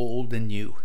old 0.00 0.32
and 0.32 0.48
new. 0.48 0.76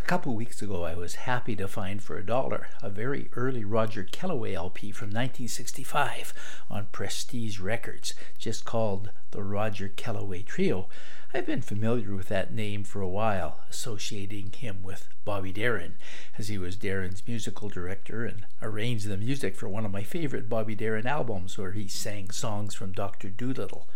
A 0.00 0.04
couple 0.04 0.34
weeks 0.34 0.60
ago, 0.60 0.84
I 0.84 0.94
was 0.94 1.14
happy 1.14 1.56
to 1.56 1.66
find 1.66 2.02
for 2.02 2.18
a 2.18 2.26
dollar 2.26 2.66
a 2.82 2.90
very 2.90 3.30
early 3.34 3.64
Roger 3.64 4.04
Kellaway 4.04 4.52
LP 4.52 4.90
from 4.90 5.08
1965 5.08 6.34
on 6.68 6.88
Prestige 6.92 7.60
Records, 7.60 8.12
just 8.38 8.64
called 8.64 9.10
the 9.30 9.42
Roger 9.42 9.88
Kellaway 9.88 10.42
Trio. 10.44 10.88
I've 11.32 11.46
been 11.46 11.62
familiar 11.62 12.14
with 12.14 12.28
that 12.28 12.52
name 12.52 12.84
for 12.84 13.00
a 13.00 13.08
while, 13.08 13.60
associating 13.70 14.52
him 14.52 14.82
with 14.82 15.08
Bobby 15.24 15.52
Darin, 15.52 15.94
as 16.36 16.48
he 16.48 16.58
was 16.58 16.76
Darin's 16.76 17.22
musical 17.26 17.70
director 17.70 18.26
and 18.26 18.44
arranged 18.60 19.08
the 19.08 19.16
music 19.16 19.56
for 19.56 19.68
one 19.68 19.86
of 19.86 19.92
my 19.92 20.02
favorite 20.02 20.48
Bobby 20.48 20.74
Darin 20.74 21.06
albums, 21.06 21.56
where 21.56 21.72
he 21.72 21.88
sang 21.88 22.30
songs 22.30 22.74
from 22.74 22.92
Dr. 22.92 23.30
Dolittle. 23.30 23.88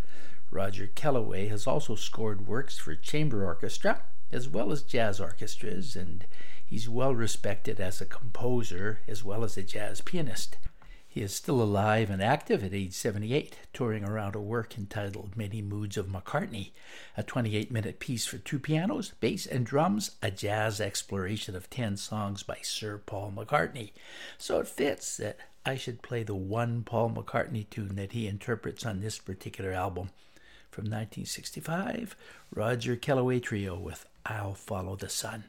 Roger 0.51 0.87
Kellaway 0.87 1.48
has 1.48 1.66
also 1.66 1.95
scored 1.95 2.46
works 2.46 2.79
for 2.79 2.95
chamber 2.95 3.45
orchestra, 3.45 4.01
as 4.32 4.49
well 4.49 4.73
as 4.73 4.82
jazz 4.82 5.21
orchestras, 5.21 5.96
and 5.96 6.27
he's 6.65 6.88
well 6.88 7.15
respected 7.15 7.80
as 7.80 8.01
a 8.01 8.07
composer 8.07 9.01
as 9.07 9.24
well 9.24 9.45
as 9.45 9.57
a 9.57 9.63
jazz 9.63 10.01
pianist. 10.01 10.57
He 11.16 11.23
is 11.23 11.35
still 11.35 11.63
alive 11.63 12.10
and 12.10 12.23
active 12.23 12.63
at 12.63 12.74
age 12.74 12.93
78, 12.93 13.57
touring 13.73 14.04
around 14.04 14.35
a 14.35 14.38
work 14.38 14.77
entitled 14.77 15.35
Many 15.35 15.63
Moods 15.63 15.97
of 15.97 16.09
McCartney, 16.09 16.73
a 17.16 17.23
28 17.23 17.73
minute 17.73 18.01
piece 18.01 18.27
for 18.27 18.37
two 18.37 18.59
pianos, 18.59 19.15
bass, 19.19 19.47
and 19.47 19.65
drums, 19.65 20.16
a 20.21 20.30
jazz 20.30 20.79
exploration 20.79 21.57
of 21.57 21.71
10 21.71 21.97
songs 21.97 22.43
by 22.43 22.59
Sir 22.60 22.99
Paul 22.99 23.32
McCartney. 23.35 23.93
So 24.37 24.60
it 24.60 24.69
fits 24.69 25.16
that 25.16 25.38
I 25.65 25.77
should 25.77 26.02
play 26.02 26.23
the 26.23 26.35
one 26.35 26.82
Paul 26.82 27.09
McCartney 27.09 27.71
tune 27.71 27.97
that 27.97 28.13
he 28.13 28.27
interprets 28.27 28.85
on 28.85 29.01
this 29.01 29.19
particular 29.19 29.73
album. 29.73 30.10
From 30.71 30.85
1965, 30.85 32.15
Roger 32.54 32.95
Kellaway 32.95 33.41
Trio 33.41 33.79
with 33.79 34.04
I'll 34.29 34.55
follow 34.55 34.96
the 34.96 35.09
sun. 35.09 35.45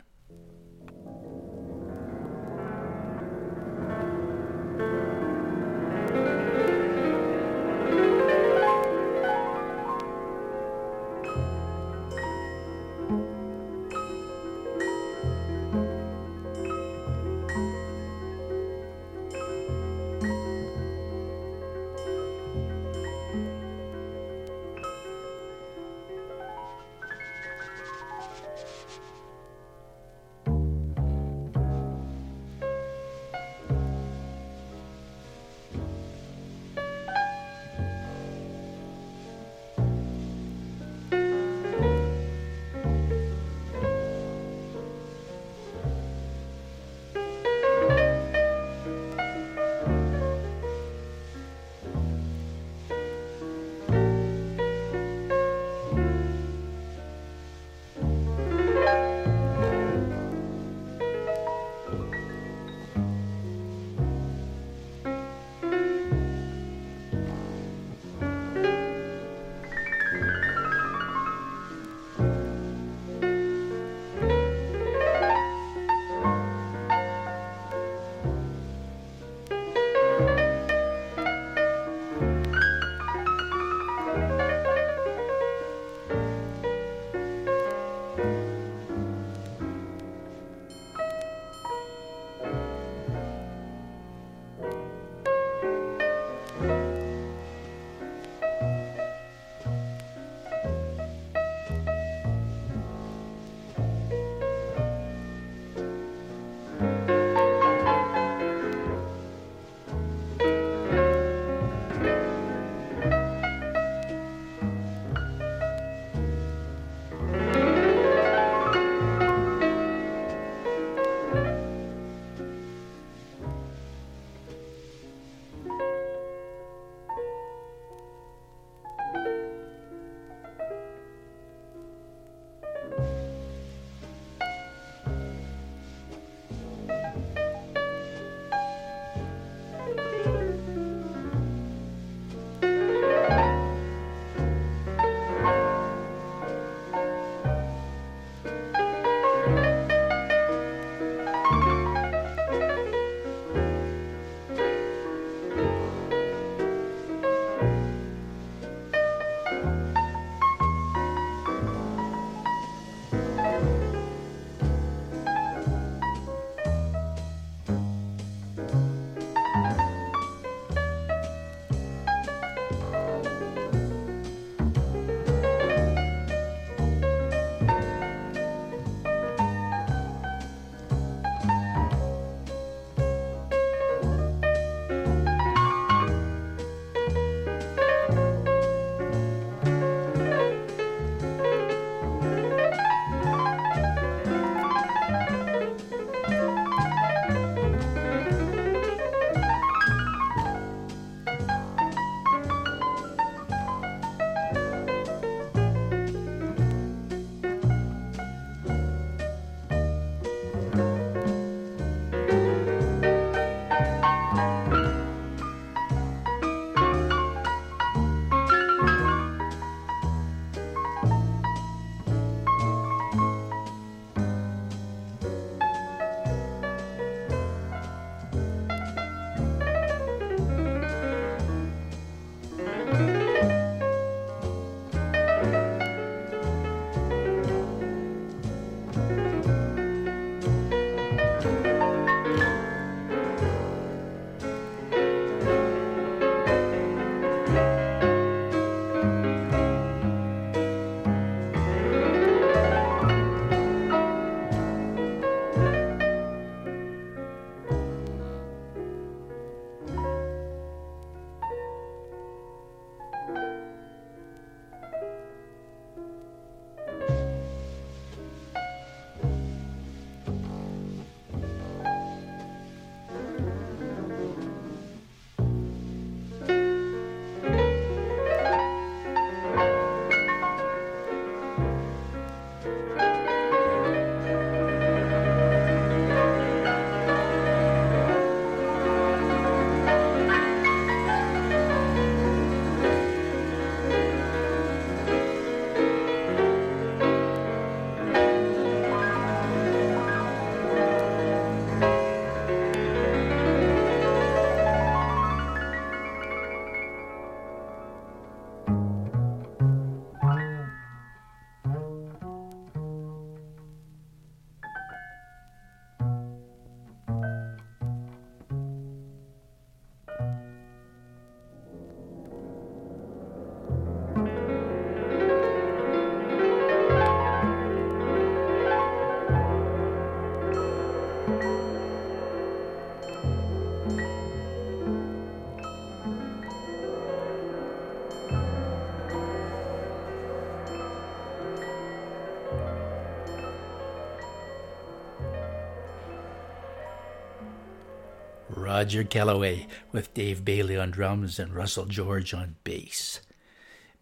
Roger 348.78 349.04
Kellaway 349.04 349.66
with 349.92 350.14
Dave 350.14 350.46
Bailey 350.46 350.78
on 350.78 350.92
drums 350.92 351.40
and 351.40 351.52
Russell 351.52 351.88
George 351.88 352.32
on 352.36 352.58
bass. 352.64 353.22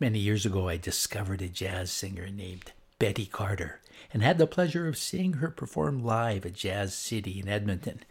Many 0.02 0.20
years 0.20 0.46
ago, 0.46 0.68
I 0.68 0.76
discovered 0.76 1.42
a 1.42 1.48
jazz 1.48 1.90
singer 1.90 2.28
named 2.28 2.74
Betty 3.00 3.26
Carter 3.26 3.80
and 4.12 4.22
had 4.22 4.38
the 4.38 4.46
pleasure 4.46 4.86
of 4.86 4.98
seeing 4.98 5.36
her 5.36 5.50
perform 5.50 6.04
live 6.04 6.46
at 6.46 6.56
Jazz 6.56 6.94
City 6.94 7.40
in 7.40 7.48
Edmonton. 7.48 8.02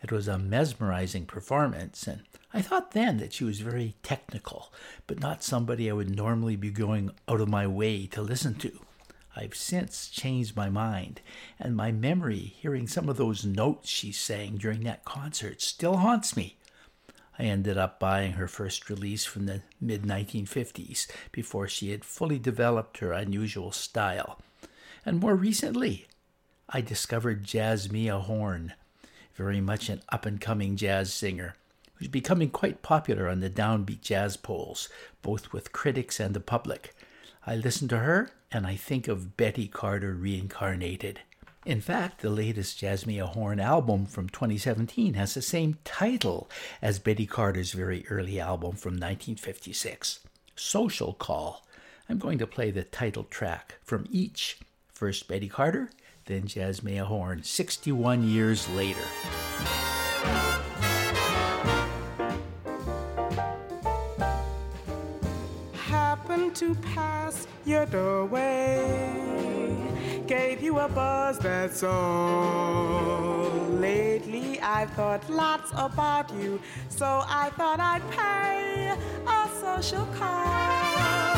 It 0.00 0.12
was 0.12 0.28
a 0.28 0.38
mesmerizing 0.38 1.26
performance, 1.26 2.06
and 2.06 2.22
I 2.54 2.62
thought 2.62 2.92
then 2.92 3.16
that 3.16 3.32
she 3.32 3.42
was 3.42 3.58
very 3.58 3.96
technical, 4.04 4.72
but 5.08 5.18
not 5.18 5.42
somebody 5.42 5.90
I 5.90 5.92
would 5.92 6.14
normally 6.14 6.54
be 6.54 6.70
going 6.70 7.10
out 7.26 7.40
of 7.40 7.48
my 7.48 7.66
way 7.66 8.06
to 8.06 8.22
listen 8.22 8.54
to. 8.60 8.70
I've 9.34 9.54
since 9.54 10.08
changed 10.08 10.56
my 10.56 10.68
mind, 10.68 11.20
and 11.58 11.74
my 11.74 11.90
memory 11.90 12.54
hearing 12.58 12.86
some 12.86 13.08
of 13.08 13.16
those 13.16 13.44
notes 13.44 13.88
she 13.88 14.12
sang 14.12 14.58
during 14.58 14.84
that 14.84 15.04
concert 15.04 15.62
still 15.62 15.96
haunts 15.96 16.36
me. 16.36 16.56
I 17.38 17.44
ended 17.44 17.78
up 17.78 17.98
buying 17.98 18.32
her 18.32 18.46
first 18.46 18.90
release 18.90 19.24
from 19.24 19.46
the 19.46 19.62
mid 19.80 20.02
1950s 20.02 21.06
before 21.32 21.66
she 21.66 21.90
had 21.90 22.04
fully 22.04 22.38
developed 22.38 22.98
her 22.98 23.12
unusual 23.12 23.72
style. 23.72 24.38
And 25.04 25.18
more 25.18 25.34
recently, 25.34 26.06
I 26.68 26.82
discovered 26.82 27.44
Jazzmeia 27.44 28.20
Horn, 28.22 28.74
very 29.34 29.60
much 29.60 29.88
an 29.88 30.02
up 30.10 30.26
and 30.26 30.40
coming 30.40 30.76
jazz 30.76 31.12
singer 31.12 31.56
who's 31.94 32.08
becoming 32.08 32.50
quite 32.50 32.82
popular 32.82 33.28
on 33.28 33.40
the 33.40 33.48
downbeat 33.48 34.00
jazz 34.00 34.36
polls, 34.36 34.88
both 35.22 35.52
with 35.52 35.72
critics 35.72 36.18
and 36.18 36.34
the 36.34 36.40
public. 36.40 36.94
I 37.44 37.56
listen 37.56 37.88
to 37.88 37.98
her 37.98 38.30
and 38.52 38.66
I 38.66 38.76
think 38.76 39.08
of 39.08 39.36
Betty 39.36 39.66
Carter 39.66 40.14
reincarnated. 40.14 41.20
In 41.64 41.80
fact, 41.80 42.20
the 42.20 42.30
latest 42.30 42.80
Jazzmeia 42.80 43.28
Horn 43.28 43.58
album 43.58 44.06
from 44.06 44.28
2017 44.28 45.14
has 45.14 45.34
the 45.34 45.42
same 45.42 45.78
title 45.84 46.48
as 46.80 46.98
Betty 46.98 47.26
Carter's 47.26 47.72
very 47.72 48.06
early 48.08 48.38
album 48.38 48.72
from 48.72 48.92
1956, 48.92 50.20
Social 50.54 51.14
Call. 51.14 51.64
I'm 52.08 52.18
going 52.18 52.38
to 52.38 52.46
play 52.46 52.70
the 52.70 52.84
title 52.84 53.24
track 53.24 53.76
from 53.82 54.06
each. 54.10 54.58
First 54.92 55.26
Betty 55.26 55.48
Carter, 55.48 55.90
then 56.26 56.42
Jazzmeia 56.42 57.04
Horn, 57.04 57.42
61 57.42 58.22
years 58.28 58.68
later. 58.70 60.61
To 66.54 66.74
pass 66.94 67.46
your 67.64 67.86
doorway. 67.86 69.72
Gave 70.26 70.62
you 70.62 70.78
a 70.78 70.88
buzz, 70.88 71.38
that's 71.38 71.82
all. 71.82 73.50
Lately, 73.70 74.60
I've 74.60 74.90
thought 74.90 75.28
lots 75.30 75.70
about 75.72 76.32
you, 76.34 76.60
so 76.88 77.22
I 77.26 77.50
thought 77.56 77.80
I'd 77.80 78.02
pay 78.10 78.94
a 79.26 79.48
social 79.60 80.06
call. 80.18 81.36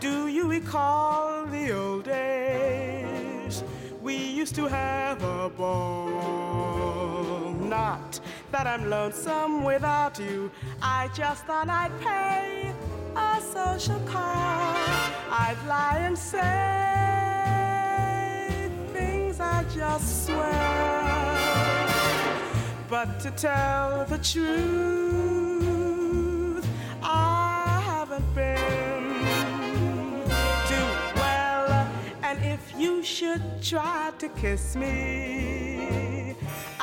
Do 0.00 0.26
you 0.28 0.48
recall 0.48 1.46
the 1.46 1.72
old 1.72 2.04
days? 2.04 3.62
We 4.02 4.16
used 4.16 4.54
to 4.56 4.66
have 4.66 5.22
a 5.22 5.48
ball. 5.50 6.69
Not 7.70 8.20
that 8.50 8.66
I'm 8.66 8.90
lonesome 8.90 9.62
without 9.62 10.18
you, 10.18 10.50
I 10.82 11.08
just 11.14 11.44
thought 11.44 11.68
I'd 11.68 11.92
pay 12.00 12.74
a 13.14 13.40
social 13.40 14.00
call, 14.00 14.74
I'd 15.30 15.56
lie 15.68 15.98
and 15.98 16.18
say 16.18 16.40
things 18.92 19.38
I 19.38 19.62
just 19.72 20.26
swear. 20.26 20.50
But 22.88 23.20
to 23.20 23.30
tell 23.30 24.04
the 24.06 24.18
truth, 24.18 24.48
I 27.04 27.80
haven't 27.84 28.34
been 28.34 29.14
too 30.66 30.90
well. 31.14 31.86
And 32.24 32.42
if 32.44 32.74
you 32.76 33.04
should 33.04 33.62
try 33.62 34.10
to 34.18 34.28
kiss 34.30 34.74
me, 34.74 36.09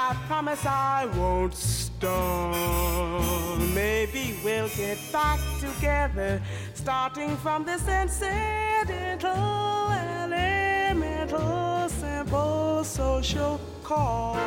I 0.10 0.14
promise 0.26 0.66
I 0.66 1.06
won't 1.18 1.54
stall. 1.54 3.58
Maybe 3.76 4.40
we'll 4.42 4.70
get 4.70 4.98
back 5.12 5.38
together, 5.60 6.42
starting 6.74 7.36
from 7.36 7.66
this 7.66 7.86
incidental, 7.90 9.92
elemental, 9.92 11.90
simple 11.90 12.86
social 12.86 13.60
call. 13.84 14.38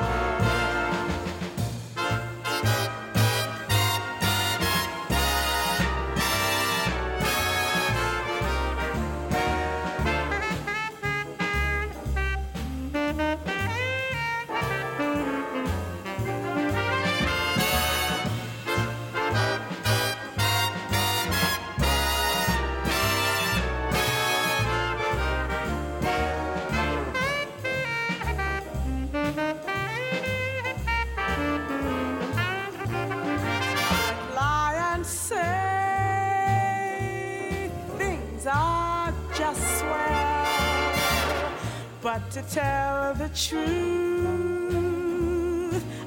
To 42.19 42.43
tell 42.43 43.14
the 43.14 43.29
truth, 43.29 43.71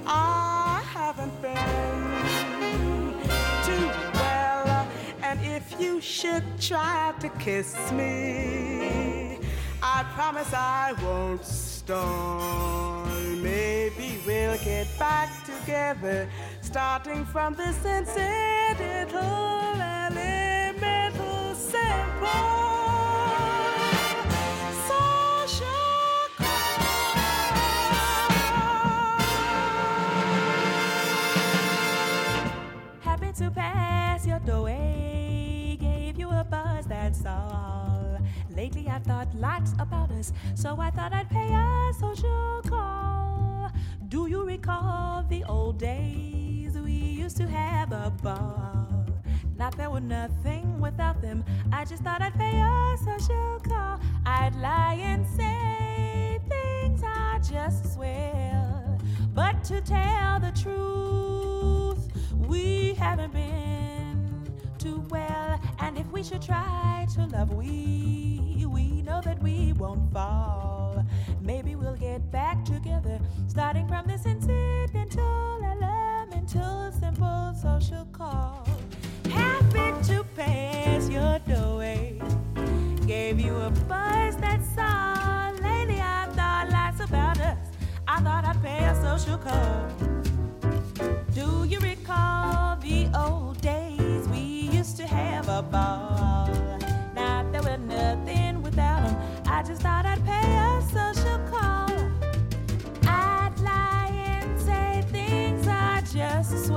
I 0.05 0.83
haven't 0.85 1.41
been 1.41 1.55
too 3.63 3.87
well. 4.13 4.85
And 5.21 5.39
if 5.45 5.79
you 5.79 6.01
should 6.01 6.43
try 6.59 7.13
to 7.21 7.29
kiss 7.39 7.77
me, 7.93 9.39
I 9.81 10.03
promise 10.13 10.53
I 10.53 10.93
won't 11.01 11.45
stall. 11.45 13.05
Maybe 13.41 14.19
we'll 14.27 14.57
get 14.57 14.87
back 14.99 15.29
together, 15.45 16.27
starting 16.59 17.23
from 17.23 17.53
this 17.55 17.77
incidental, 17.85 19.21
elemental, 19.79 21.55
simple. 21.55 22.62
To 33.43 33.51
pass 33.51 34.25
your 34.25 34.39
doorway. 34.39 35.77
Gave 35.79 36.17
you 36.17 36.29
a 36.29 36.43
buzz, 36.43 36.85
that's 36.85 37.25
all. 37.25 38.17
Lately 38.55 38.87
I've 38.87 39.03
thought 39.03 39.27
lots 39.35 39.73
about 39.79 40.11
us, 40.11 40.31
so 40.55 40.79
I 40.79 40.89
thought 40.91 41.11
I'd 41.13 41.29
pay 41.29 41.51
a 41.53 41.93
social 41.99 42.61
call. 42.67 43.69
Do 44.07 44.27
you 44.27 44.45
recall 44.45 45.25
the 45.27 45.43
old 45.43 45.77
days 45.77 46.77
we 46.77 46.93
used 46.93 47.37
to 47.37 47.47
have 47.47 47.91
a 47.91 48.11
ball? 48.21 49.05
Not 49.57 49.75
there 49.75 49.89
were 49.89 49.99
nothing 49.99 50.79
without 50.79 51.21
them. 51.21 51.43
I 51.71 51.83
just 51.83 52.03
thought 52.03 52.21
I'd 52.21 52.35
pay 52.35 52.61
a 52.61 52.97
social 53.03 53.59
call. 53.67 53.99
I'd 54.25 54.55
lie 54.55 54.99
and 55.01 55.27
say 55.27 56.39
things 56.47 57.01
I 57.03 57.39
just 57.39 57.93
swear. 57.93 58.97
But 59.33 59.63
to 59.65 59.81
tell 59.81 60.39
the 60.39 60.51
truth, 60.51 62.12
we 62.47 62.93
haven't 62.95 63.33
been 63.33 64.43
too 64.77 65.03
well. 65.09 65.59
And 65.79 65.97
if 65.97 66.07
we 66.11 66.23
should 66.23 66.41
try 66.41 67.07
to 67.15 67.25
love, 67.27 67.53
we 67.53 68.65
we 68.67 69.01
know 69.03 69.21
that 69.21 69.41
we 69.43 69.73
won't 69.73 70.11
fall. 70.11 71.05
Maybe 71.41 71.75
we'll 71.75 71.95
get 71.95 72.31
back 72.31 72.63
together, 72.65 73.19
starting 73.47 73.87
from 73.87 74.07
this 74.07 74.25
incidental, 74.25 75.59
elemental, 75.63 76.91
simple 76.91 77.53
social 77.61 78.05
call. 78.11 78.67
Happy 79.29 79.91
to 80.07 80.23
pass 80.35 81.09
your 81.09 81.39
doorway. 81.39 82.19
Gave 83.05 83.39
you 83.39 83.55
a 83.57 83.69
buzz 83.87 84.35
that's 84.37 84.77
all. 84.77 85.53
Lately 85.61 85.99
I 85.99 86.27
thought 86.31 86.69
lots 86.71 86.99
about 87.01 87.39
us. 87.39 87.57
I 88.07 88.19
thought 88.21 88.45
I'd 88.45 88.61
pay 88.63 88.85
a 88.85 88.95
social 89.01 89.37
call. 89.37 89.89
Do 91.33 91.65
you 91.65 91.79
Call 92.03 92.77
the 92.77 93.09
old 93.17 93.61
days 93.61 94.27
we 94.27 94.69
used 94.77 94.97
to 94.97 95.07
have 95.07 95.47
a 95.49 95.61
ball. 95.61 96.47
Not 97.15 97.51
that 97.51 97.63
we're 97.63 97.77
nothing. 97.77 98.43
I 99.55 99.61
just 99.65 99.81
thought 99.81 100.05
I'd 100.05 100.25
pay 100.25 100.57
a 100.57 100.81
social 100.91 101.39
call. 101.47 101.89
I'd 103.07 103.53
lie 103.59 104.11
and 104.25 104.59
say 104.59 105.03
things 105.09 105.67
are 105.67 106.01
just 106.01 106.69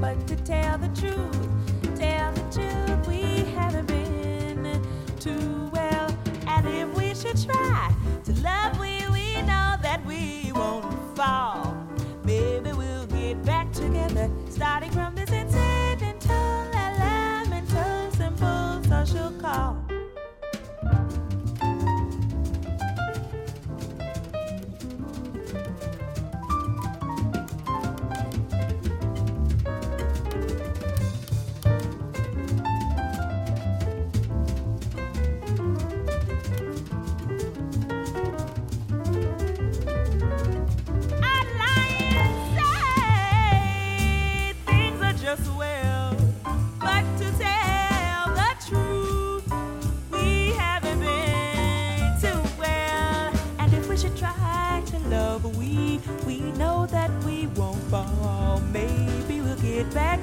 but 0.00 0.26
to 0.28 0.36
tell 0.36 0.78
the 0.78 0.88
truth, 0.88 1.48
tell 1.96 2.32
the 2.32 2.40
truth, 2.50 3.08
we 3.08 3.44
haven't 3.52 3.88
been 3.88 4.80
too 5.18 5.68
well. 5.72 6.16
And 6.46 6.66
if 6.66 6.96
we 6.96 7.14
should 7.14 7.42
try 7.44 7.92
to 8.24 8.32
love, 8.40 8.78
we 8.80 9.06
we 9.12 9.42
know 9.42 9.76
that 9.82 10.00
we 10.06 10.52
won't 10.54 11.16
fall 11.16 11.63
starting 14.54 14.90
from 14.92 15.12
this 15.16 15.32
incidental, 15.32 16.68
elemental, 16.72 18.10
simple 18.12 18.80
social 18.84 19.32
call. 19.40 19.83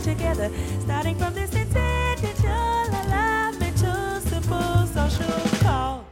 Together, 0.04 0.50
starting 0.80 1.16
from 1.16 1.36
this 1.36 1.54
incidental, 1.54 2.50
elemental, 2.92 4.20
simple 4.22 4.88
social 4.88 5.60
call. 5.60 6.06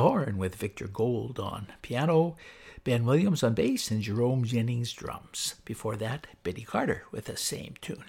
Horn 0.00 0.38
with 0.38 0.54
Victor 0.54 0.88
Gould 0.88 1.38
on 1.38 1.66
piano, 1.82 2.36
Ben 2.84 3.04
Williams 3.04 3.42
on 3.42 3.52
bass, 3.52 3.90
and 3.90 4.00
Jerome 4.00 4.44
Jennings 4.44 4.94
drums. 4.94 5.56
Before 5.66 5.94
that, 5.96 6.26
Betty 6.42 6.62
Carter 6.62 7.04
with 7.10 7.26
the 7.26 7.36
same 7.36 7.74
tune. 7.82 8.04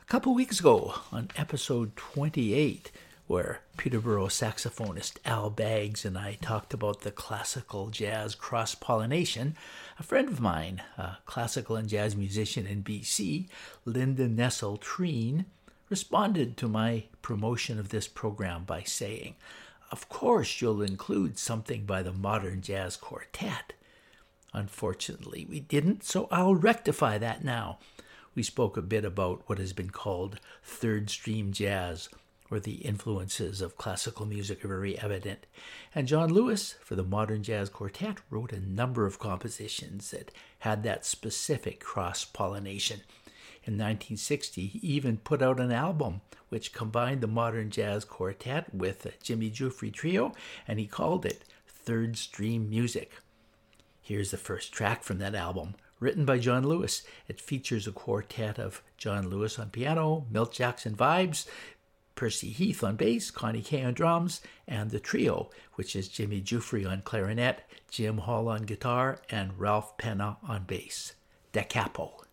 A 0.00 0.04
couple 0.06 0.34
weeks 0.34 0.58
ago, 0.58 0.94
on 1.12 1.28
episode 1.36 1.94
28, 1.94 2.90
where 3.26 3.60
Peterborough 3.76 4.28
saxophonist 4.28 5.18
Al 5.26 5.50
Baggs 5.50 6.06
and 6.06 6.16
I 6.16 6.38
talked 6.40 6.72
about 6.72 7.02
the 7.02 7.10
classical 7.10 7.90
jazz 7.90 8.34
cross 8.34 8.74
pollination, 8.74 9.54
a 9.98 10.02
friend 10.02 10.28
of 10.28 10.40
mine, 10.40 10.82
a 10.98 11.18
classical 11.24 11.76
and 11.76 11.88
jazz 11.88 12.16
musician 12.16 12.66
in 12.66 12.82
BC, 12.82 13.48
Linda 13.84 14.28
Nessel 14.28 14.80
Treen, 14.80 15.46
responded 15.88 16.56
to 16.56 16.68
my 16.68 17.04
promotion 17.22 17.78
of 17.78 17.90
this 17.90 18.08
program 18.08 18.64
by 18.64 18.82
saying, 18.82 19.36
Of 19.90 20.08
course, 20.08 20.60
you'll 20.60 20.82
include 20.82 21.38
something 21.38 21.84
by 21.84 22.02
the 22.02 22.12
Modern 22.12 22.62
Jazz 22.62 22.96
Quartet. 22.96 23.74
Unfortunately, 24.52 25.46
we 25.48 25.60
didn't, 25.60 26.04
so 26.04 26.28
I'll 26.30 26.54
rectify 26.54 27.18
that 27.18 27.44
now. 27.44 27.78
We 28.34 28.42
spoke 28.42 28.76
a 28.76 28.82
bit 28.82 29.04
about 29.04 29.42
what 29.46 29.58
has 29.58 29.72
been 29.72 29.90
called 29.90 30.40
third 30.62 31.10
stream 31.10 31.52
jazz, 31.52 32.08
where 32.54 32.60
the 32.60 32.86
influences 32.86 33.60
of 33.60 33.76
classical 33.76 34.24
music 34.26 34.64
are 34.64 34.68
very 34.68 34.96
evident. 35.00 35.44
And 35.92 36.06
John 36.06 36.32
Lewis, 36.32 36.76
for 36.84 36.94
the 36.94 37.02
Modern 37.02 37.42
Jazz 37.42 37.68
Quartet, 37.68 38.18
wrote 38.30 38.52
a 38.52 38.60
number 38.60 39.06
of 39.06 39.18
compositions 39.18 40.12
that 40.12 40.30
had 40.60 40.84
that 40.84 41.04
specific 41.04 41.80
cross 41.80 42.24
pollination. 42.24 43.00
In 43.64 43.74
1960, 43.74 44.66
he 44.68 44.78
even 44.86 45.16
put 45.16 45.42
out 45.42 45.58
an 45.58 45.72
album 45.72 46.20
which 46.48 46.72
combined 46.72 47.22
the 47.22 47.26
Modern 47.26 47.70
Jazz 47.70 48.04
Quartet 48.04 48.72
with 48.72 49.02
the 49.02 49.14
Jimmy 49.20 49.50
Giuffre 49.50 49.92
Trio, 49.92 50.32
and 50.68 50.78
he 50.78 50.86
called 50.86 51.26
it 51.26 51.42
Third 51.66 52.16
Stream 52.16 52.70
Music. 52.70 53.14
Here's 54.00 54.30
the 54.30 54.36
first 54.36 54.72
track 54.72 55.02
from 55.02 55.18
that 55.18 55.34
album, 55.34 55.74
written 55.98 56.24
by 56.24 56.38
John 56.38 56.64
Lewis. 56.64 57.02
It 57.26 57.40
features 57.40 57.88
a 57.88 57.92
quartet 57.92 58.58
of 58.58 58.82
John 58.96 59.28
Lewis 59.28 59.58
on 59.58 59.70
piano, 59.70 60.26
Milt 60.30 60.52
Jackson 60.52 60.94
vibes, 60.94 61.46
Percy 62.14 62.50
Heath 62.50 62.82
on 62.84 62.96
bass, 62.96 63.30
Connie 63.30 63.62
Kay 63.62 63.84
on 63.84 63.94
drums, 63.94 64.40
and 64.66 64.90
the 64.90 65.00
trio, 65.00 65.50
which 65.74 65.96
is 65.96 66.08
Jimmy 66.08 66.40
Giuffre 66.40 66.90
on 66.90 67.02
clarinet, 67.02 67.60
Jim 67.90 68.18
Hall 68.18 68.48
on 68.48 68.62
guitar, 68.62 69.20
and 69.30 69.58
Ralph 69.58 69.96
Pena 69.98 70.38
on 70.42 70.64
bass. 70.64 71.14
Da 71.52 71.62
capo. 71.62 72.24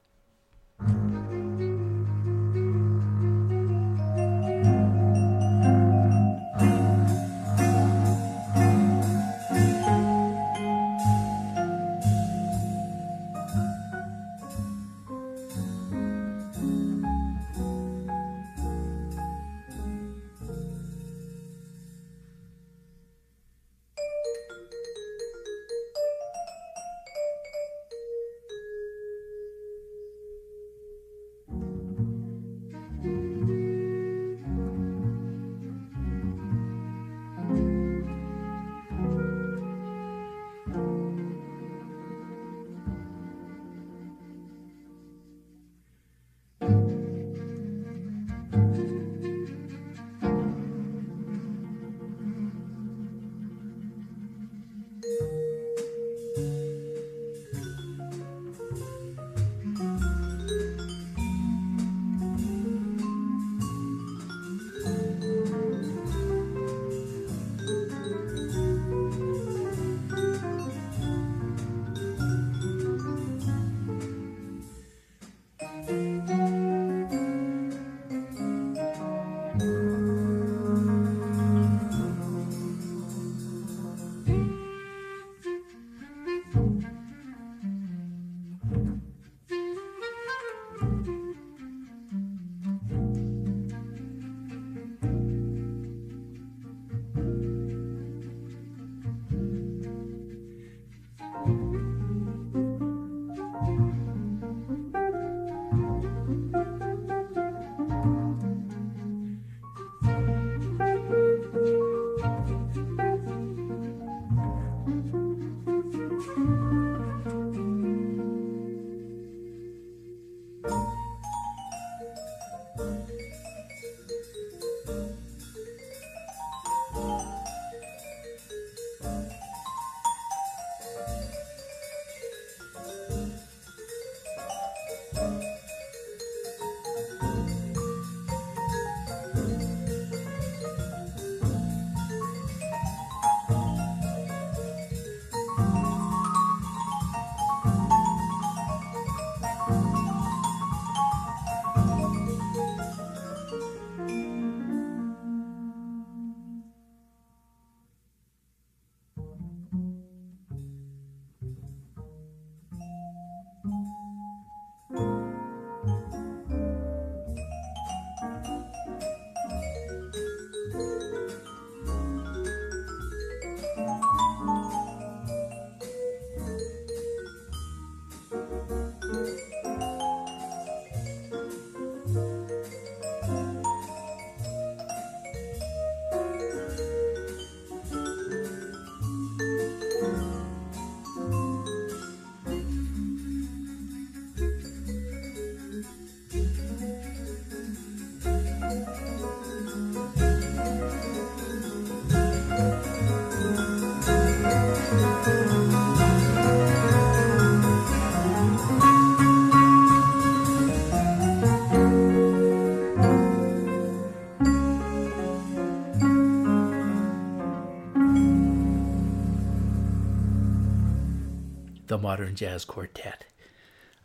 The 221.91 221.97
Modern 221.97 222.37
Jazz 222.37 222.63
Quartet. 222.63 223.25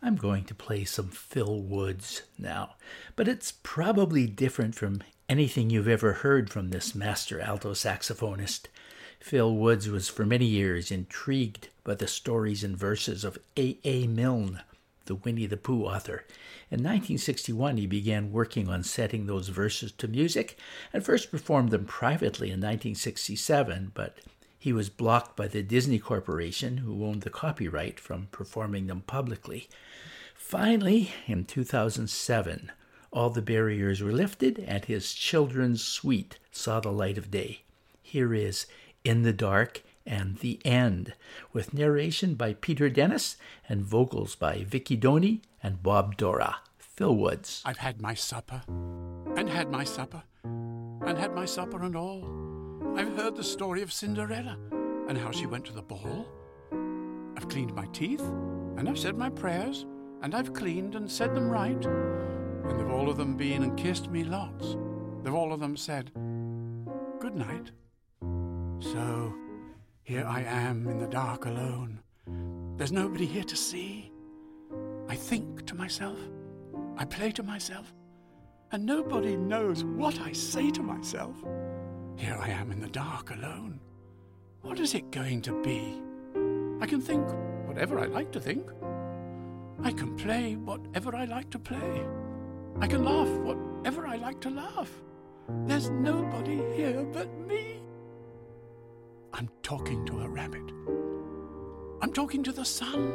I'm 0.02 0.16
going 0.16 0.42
to 0.46 0.56
play 0.56 0.84
some 0.84 1.06
Phil 1.06 1.60
Woods 1.60 2.22
now, 2.36 2.74
but 3.14 3.28
it's 3.28 3.52
probably 3.62 4.26
different 4.26 4.74
from 4.74 5.04
anything 5.28 5.70
you've 5.70 5.86
ever 5.86 6.14
heard 6.14 6.50
from 6.50 6.70
this 6.70 6.96
master 6.96 7.40
alto 7.40 7.74
saxophonist. 7.74 8.66
Phil 9.20 9.54
Woods 9.54 9.88
was 9.88 10.08
for 10.08 10.26
many 10.26 10.46
years 10.46 10.90
intrigued 10.90 11.68
by 11.84 11.94
the 11.94 12.08
stories 12.08 12.64
and 12.64 12.76
verses 12.76 13.22
of 13.22 13.38
A. 13.56 13.78
A. 13.84 14.08
Milne, 14.08 14.62
the 15.04 15.14
Winnie 15.14 15.46
the 15.46 15.56
Pooh 15.56 15.84
author. 15.84 16.24
In 16.72 16.80
1961, 16.80 17.76
he 17.76 17.86
began 17.86 18.32
working 18.32 18.68
on 18.68 18.82
setting 18.82 19.26
those 19.26 19.46
verses 19.46 19.92
to 19.92 20.08
music 20.08 20.58
and 20.92 21.04
first 21.04 21.30
performed 21.30 21.70
them 21.70 21.84
privately 21.84 22.48
in 22.48 22.58
1967, 22.58 23.92
but 23.94 24.18
he 24.66 24.72
was 24.72 24.90
blocked 24.90 25.36
by 25.36 25.46
the 25.46 25.62
Disney 25.62 26.00
Corporation, 26.00 26.78
who 26.78 27.06
owned 27.06 27.22
the 27.22 27.30
copyright, 27.30 28.00
from 28.00 28.26
performing 28.32 28.88
them 28.88 29.00
publicly. 29.00 29.68
Finally, 30.34 31.12
in 31.28 31.44
2007, 31.44 32.72
all 33.12 33.30
the 33.30 33.40
barriers 33.40 34.02
were 34.02 34.10
lifted 34.10 34.58
and 34.66 34.84
his 34.86 35.14
children's 35.14 35.84
suite 35.84 36.40
saw 36.50 36.80
the 36.80 36.90
light 36.90 37.16
of 37.16 37.30
day. 37.30 37.60
Here 38.02 38.34
is 38.34 38.66
In 39.04 39.22
the 39.22 39.32
Dark 39.32 39.84
and 40.04 40.38
The 40.38 40.58
End, 40.64 41.14
with 41.52 41.72
narration 41.72 42.34
by 42.34 42.54
Peter 42.54 42.90
Dennis 42.90 43.36
and 43.68 43.84
vocals 43.84 44.34
by 44.34 44.64
Vicky 44.64 44.96
Doney 44.96 45.42
and 45.62 45.80
Bob 45.80 46.16
Dorough. 46.16 46.56
Phil 46.80 47.14
Woods. 47.14 47.62
I've 47.64 47.78
had 47.78 48.02
my 48.02 48.14
supper, 48.14 48.62
and 48.66 49.48
had 49.48 49.70
my 49.70 49.84
supper, 49.84 50.24
and 50.42 51.16
had 51.16 51.36
my 51.36 51.44
supper 51.44 51.84
and 51.84 51.94
all. 51.94 52.45
I've 52.96 53.14
heard 53.14 53.36
the 53.36 53.44
story 53.44 53.82
of 53.82 53.92
Cinderella, 53.92 54.56
and 55.06 55.18
how 55.18 55.30
she 55.30 55.44
went 55.44 55.66
to 55.66 55.74
the 55.74 55.82
ball. 55.82 56.26
I've 57.36 57.46
cleaned 57.46 57.74
my 57.74 57.84
teeth, 57.92 58.22
and 58.22 58.88
I've 58.88 58.98
said 58.98 59.18
my 59.18 59.28
prayers, 59.28 59.84
and 60.22 60.34
I've 60.34 60.54
cleaned 60.54 60.94
and 60.94 61.10
said 61.10 61.34
them 61.34 61.50
right. 61.50 61.84
And 61.84 62.80
they've 62.80 62.90
all 62.90 63.10
of 63.10 63.18
them 63.18 63.36
been 63.36 63.64
and 63.64 63.76
kissed 63.76 64.10
me 64.10 64.24
lots. 64.24 64.78
They've 65.22 65.34
all 65.34 65.52
of 65.52 65.60
them 65.60 65.76
said, 65.76 66.10
Good 67.20 67.34
night. 67.34 67.70
So, 68.80 69.34
here 70.02 70.24
I 70.26 70.40
am 70.40 70.88
in 70.88 70.98
the 70.98 71.06
dark 71.06 71.44
alone. 71.44 72.00
There's 72.78 72.92
nobody 72.92 73.26
here 73.26 73.44
to 73.44 73.56
see. 73.56 74.10
I 75.06 75.16
think 75.16 75.66
to 75.66 75.74
myself. 75.74 76.18
I 76.96 77.04
play 77.04 77.30
to 77.32 77.42
myself. 77.42 77.92
And 78.72 78.86
nobody 78.86 79.36
knows 79.36 79.84
what 79.84 80.18
I 80.18 80.32
say 80.32 80.70
to 80.70 80.82
myself. 80.82 81.36
Here 82.16 82.38
I 82.40 82.48
am 82.48 82.72
in 82.72 82.80
the 82.80 82.88
dark 82.88 83.30
alone. 83.30 83.78
What 84.62 84.80
is 84.80 84.94
it 84.94 85.10
going 85.10 85.42
to 85.42 85.62
be? 85.62 86.00
I 86.80 86.86
can 86.86 87.00
think 87.00 87.26
whatever 87.66 87.98
I 87.98 88.06
like 88.06 88.32
to 88.32 88.40
think. 88.40 88.66
I 89.82 89.92
can 89.92 90.16
play 90.16 90.56
whatever 90.56 91.14
I 91.14 91.26
like 91.26 91.50
to 91.50 91.58
play. 91.58 92.06
I 92.80 92.86
can 92.86 93.04
laugh 93.04 93.28
whatever 93.28 94.06
I 94.06 94.16
like 94.16 94.40
to 94.40 94.50
laugh. 94.50 94.90
There's 95.66 95.90
nobody 95.90 96.62
here 96.74 97.04
but 97.04 97.28
me. 97.46 97.82
I'm 99.34 99.50
talking 99.62 100.06
to 100.06 100.20
a 100.20 100.28
rabbit. 100.28 100.72
I'm 102.00 102.12
talking 102.12 102.42
to 102.44 102.52
the 102.52 102.64
sun. 102.64 103.12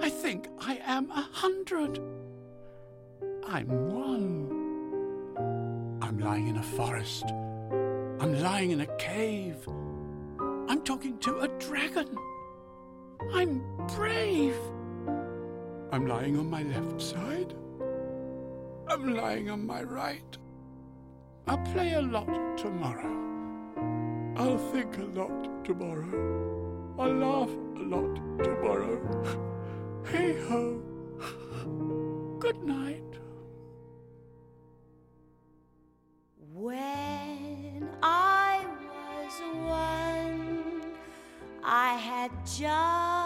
I 0.00 0.08
think 0.08 0.48
I 0.58 0.80
am 0.84 1.10
a 1.10 1.28
hundred. 1.32 2.00
I'm 3.46 3.68
one. 3.90 4.48
I'm 6.00 6.18
lying 6.18 6.48
in 6.48 6.56
a 6.56 6.62
forest. 6.62 7.24
I'm 8.20 8.40
lying 8.40 8.72
in 8.72 8.80
a 8.80 8.96
cave. 8.96 9.56
I'm 10.68 10.82
talking 10.82 11.18
to 11.18 11.40
a 11.40 11.48
dragon. 11.60 12.18
I'm 13.32 13.62
brave. 13.94 14.56
I'm 15.92 16.06
lying 16.06 16.36
on 16.36 16.50
my 16.50 16.64
left 16.64 17.00
side. 17.00 17.54
I'm 18.88 19.14
lying 19.14 19.50
on 19.50 19.64
my 19.64 19.84
right. 19.84 20.36
I'll 21.46 21.58
play 21.58 21.92
a 21.92 22.02
lot 22.02 22.58
tomorrow. 22.58 23.14
I'll 24.36 24.58
think 24.72 24.98
a 24.98 25.04
lot 25.04 25.64
tomorrow. 25.64 26.94
I'll 26.98 27.14
laugh 27.14 27.50
a 27.76 27.82
lot 27.82 28.16
tomorrow. 28.42 29.44
Hey 30.10 30.40
ho. 30.48 30.80
Good 32.38 32.62
night. 32.64 33.18
When 36.54 37.37
I 38.02 38.64
was 38.86 39.40
one, 39.66 40.82
I 41.64 41.94
had 41.94 42.30
just 42.44 43.17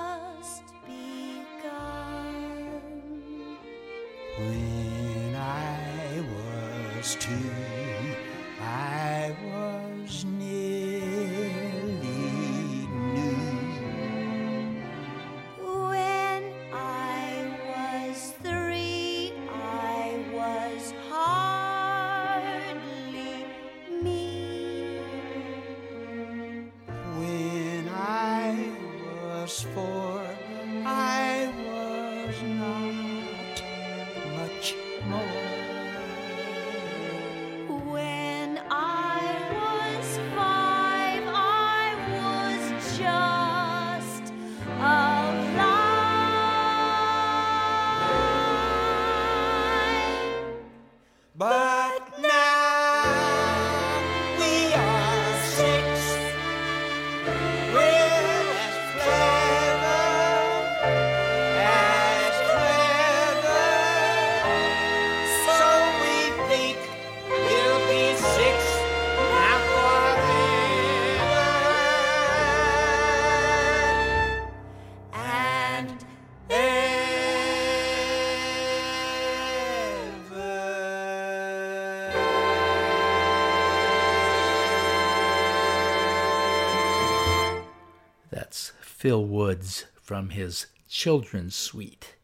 Phil 89.02 89.24
Woods 89.24 89.86
from 90.00 90.28
his 90.28 90.66
children's 90.88 91.56
suite. 91.56 92.14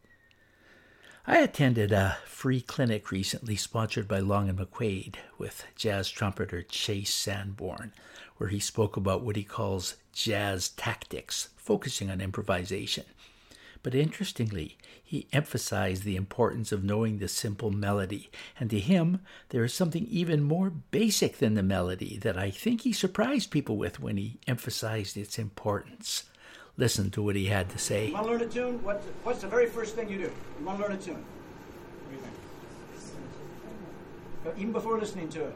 I 1.27 1.39
attended 1.39 1.91
a 1.91 2.19
free 2.25 2.61
clinic 2.61 3.11
recently 3.11 3.57
sponsored 3.57 4.07
by 4.07 4.19
Long 4.19 4.47
and 4.47 4.57
McQuade 4.57 5.15
with 5.37 5.65
jazz 5.75 6.09
trumpeter 6.09 6.63
Chase 6.63 7.13
Sanborn, 7.13 7.91
where 8.37 8.47
he 8.47 8.61
spoke 8.61 8.95
about 8.95 9.25
what 9.25 9.35
he 9.35 9.43
calls 9.43 9.97
jazz 10.13 10.69
tactics, 10.69 11.49
focusing 11.57 12.09
on 12.09 12.21
improvisation. 12.21 13.03
But 13.83 13.93
interestingly, 13.93 14.77
he 15.03 15.27
emphasized 15.33 16.05
the 16.05 16.15
importance 16.15 16.71
of 16.71 16.85
knowing 16.85 17.19
the 17.19 17.27
simple 17.27 17.71
melody, 17.71 18.31
and 18.57 18.69
to 18.69 18.79
him, 18.79 19.19
there 19.49 19.65
is 19.65 19.73
something 19.73 20.07
even 20.09 20.43
more 20.43 20.69
basic 20.69 21.39
than 21.39 21.55
the 21.55 21.61
melody 21.61 22.17
that 22.19 22.37
I 22.37 22.51
think 22.51 22.83
he 22.83 22.93
surprised 22.93 23.51
people 23.51 23.75
with 23.75 23.99
when 23.99 24.15
he 24.15 24.39
emphasized 24.47 25.17
its 25.17 25.37
importance. 25.37 26.28
Listen 26.79 27.09
to 27.11 27.21
what 27.21 27.35
he 27.35 27.47
had 27.47 27.67
to 27.71 27.77
say. 27.77 28.07
You 28.07 28.13
want 28.13 28.25
to 28.27 28.31
learn 28.31 28.41
a 28.41 28.45
tune? 28.45 28.81
What, 28.81 29.03
what's 29.23 29.41
the 29.41 29.49
very 29.49 29.67
first 29.67 29.95
thing 29.95 30.07
you 30.07 30.17
do? 30.17 30.31
You 30.59 30.65
want 30.65 30.79
to 30.79 30.85
learn 30.85 30.93
a 30.93 30.97
tune? 30.97 31.15
What 31.15 32.09
do 32.09 32.15
you 32.15 32.21
think? 32.21 32.33
But 34.45 34.57
even 34.57 34.71
before 34.71 34.97
listening 34.97 35.27
to 35.29 35.43
it. 35.43 35.55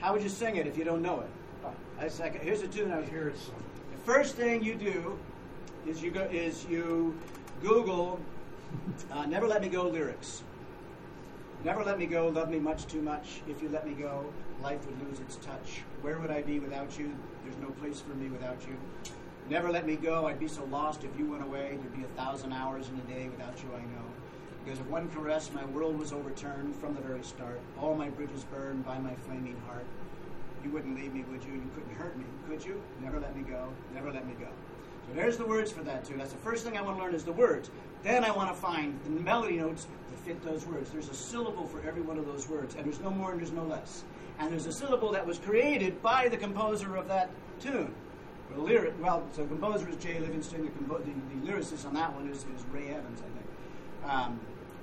How 0.00 0.14
would 0.14 0.22
you 0.22 0.30
sing 0.30 0.56
it 0.56 0.66
if 0.66 0.78
you 0.78 0.84
don't 0.84 1.02
know 1.02 1.20
it? 1.20 1.28
That's 2.00 2.18
like, 2.18 2.40
here's 2.40 2.62
a 2.62 2.66
tune 2.66 2.90
I 2.90 3.00
was 3.00 3.08
hearing. 3.10 3.34
The 3.34 4.10
first 4.10 4.36
thing 4.36 4.64
you 4.64 4.74
do 4.74 5.18
is 5.86 6.02
you 6.02 6.10
go 6.10 6.22
is 6.22 6.64
you 6.64 7.14
Google 7.62 8.18
uh, 9.10 9.26
"Never 9.26 9.46
Let 9.46 9.60
Me 9.60 9.68
Go" 9.68 9.86
lyrics. 9.86 10.42
Never 11.62 11.84
let 11.84 11.98
me 11.98 12.06
go, 12.06 12.28
love 12.28 12.48
me 12.50 12.58
much 12.58 12.86
too 12.86 13.02
much. 13.02 13.42
If 13.46 13.62
you 13.62 13.68
let 13.68 13.86
me 13.86 13.92
go, 13.92 14.32
life 14.62 14.84
would 14.86 15.08
lose 15.08 15.20
its 15.20 15.36
touch. 15.36 15.82
Where 16.00 16.18
would 16.18 16.30
I 16.30 16.40
be 16.42 16.58
without 16.58 16.98
you? 16.98 17.14
There's 17.44 17.58
no 17.58 17.70
place 17.70 18.00
for 18.00 18.14
me 18.14 18.28
without 18.28 18.60
you. 18.66 18.76
Never 19.50 19.70
let 19.70 19.86
me 19.86 19.96
go. 19.96 20.26
I'd 20.26 20.38
be 20.38 20.48
so 20.48 20.64
lost 20.64 21.04
if 21.04 21.10
you 21.18 21.26
went 21.26 21.42
away. 21.42 21.78
There'd 21.80 21.96
be 21.96 22.04
a 22.04 22.16
thousand 22.22 22.52
hours 22.52 22.88
in 22.88 22.98
a 22.98 23.14
day 23.14 23.28
without 23.28 23.60
you, 23.62 23.68
I 23.74 23.80
know. 23.80 24.06
Because 24.64 24.78
of 24.78 24.88
one 24.90 25.08
caress, 25.08 25.50
my 25.52 25.64
world 25.66 25.98
was 25.98 26.12
overturned 26.12 26.76
from 26.76 26.94
the 26.94 27.00
very 27.00 27.22
start. 27.24 27.60
All 27.80 27.94
my 27.94 28.08
bridges 28.10 28.44
burned 28.44 28.84
by 28.84 28.98
my 28.98 29.14
flaming 29.26 29.60
heart. 29.66 29.84
You 30.64 30.70
wouldn't 30.70 30.96
leave 30.96 31.12
me, 31.12 31.24
would 31.30 31.42
you? 31.42 31.54
You 31.54 31.70
couldn't 31.74 31.94
hurt 31.96 32.16
me, 32.16 32.24
could 32.48 32.64
you? 32.64 32.80
Never 33.02 33.18
let 33.18 33.36
me 33.36 33.42
go. 33.42 33.68
Never 33.92 34.12
let 34.12 34.26
me 34.26 34.34
go. 34.38 34.46
So 35.08 35.14
there's 35.14 35.36
the 35.36 35.44
words 35.44 35.72
for 35.72 35.82
that 35.82 36.04
too. 36.04 36.14
That's 36.16 36.32
the 36.32 36.38
first 36.38 36.64
thing 36.64 36.76
I 36.76 36.82
want 36.82 36.98
to 36.98 37.02
learn 37.02 37.14
is 37.14 37.24
the 37.24 37.32
words. 37.32 37.70
Then 38.04 38.24
I 38.24 38.30
want 38.30 38.50
to 38.50 38.54
find 38.54 38.98
the 39.04 39.10
melody 39.10 39.56
notes 39.56 39.88
that 40.10 40.18
fit 40.20 40.44
those 40.44 40.64
words. 40.66 40.90
There's 40.90 41.08
a 41.08 41.14
syllable 41.14 41.66
for 41.66 41.82
every 41.86 42.02
one 42.02 42.18
of 42.18 42.26
those 42.26 42.48
words, 42.48 42.76
and 42.76 42.84
there's 42.84 43.00
no 43.00 43.10
more 43.10 43.32
and 43.32 43.40
there's 43.40 43.52
no 43.52 43.64
less. 43.64 44.04
And 44.38 44.52
there's 44.52 44.66
a 44.66 44.72
syllable 44.72 45.12
that 45.12 45.26
was 45.26 45.38
created 45.38 46.02
by 46.02 46.28
the 46.28 46.36
composer 46.36 46.96
of 46.96 47.08
that 47.08 47.30
tune. 47.60 47.94
The 48.54 48.60
lyric, 48.60 48.94
well, 49.00 49.26
so 49.32 49.42
the 49.42 49.48
composer 49.48 49.88
is 49.88 49.96
Jay 49.96 50.18
Livingston. 50.18 50.64
The, 50.64 50.70
compo- 50.70 50.98
the, 50.98 51.12
the 51.12 51.52
lyricist 51.52 51.86
on 51.86 51.94
that 51.94 52.14
one 52.14 52.28
is, 52.28 52.38
is 52.38 52.64
Ray 52.70 52.88
Evans, 52.88 53.20
I 53.20 53.30
think. 53.38 54.12
Um, 54.12 54.40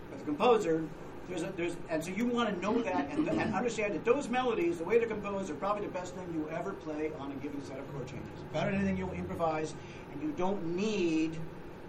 but 0.10 0.20
the 0.20 0.26
composer, 0.26 0.84
there's 1.28 1.44
a, 1.44 1.54
there's, 1.56 1.76
and 1.90 2.04
so 2.04 2.10
you 2.12 2.26
want 2.26 2.50
to 2.50 2.60
know 2.62 2.82
that 2.82 3.12
and, 3.12 3.28
and 3.28 3.54
understand 3.54 3.94
that 3.94 4.06
those 4.06 4.28
melodies, 4.28 4.80
the 4.80 4.84
way 4.86 4.98
they're 4.98 5.08
composed, 5.08 5.52
are 5.52 5.56
probably 5.56 5.86
the 5.86 5.94
best 5.94 6.16
thing 6.16 6.26
you 6.34 6.50
ever 6.50 6.72
play 6.72 7.12
on 7.20 7.32
a 7.32 7.36
given 7.36 7.64
set 7.64 7.78
of 7.78 7.92
chord 7.94 8.08
changes. 8.08 8.28
Better 8.52 8.72
than 8.72 8.80
anything 8.80 8.98
you'll 8.98 9.12
improvise, 9.12 9.76
and 10.14 10.24
you 10.24 10.34
don't 10.36 10.76
need 10.76 11.38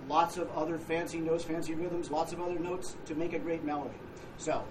lots 0.09 0.37
of 0.37 0.51
other 0.51 0.77
fancy 0.77 1.18
notes, 1.18 1.44
fancy 1.44 1.75
rhythms, 1.75 2.11
lots 2.11 2.33
of 2.33 2.40
other 2.40 2.59
notes 2.59 2.96
to 3.07 3.14
make 3.14 3.33
a 3.33 3.38
great 3.38 3.64
melody. 3.64 3.94
So, 4.37 4.64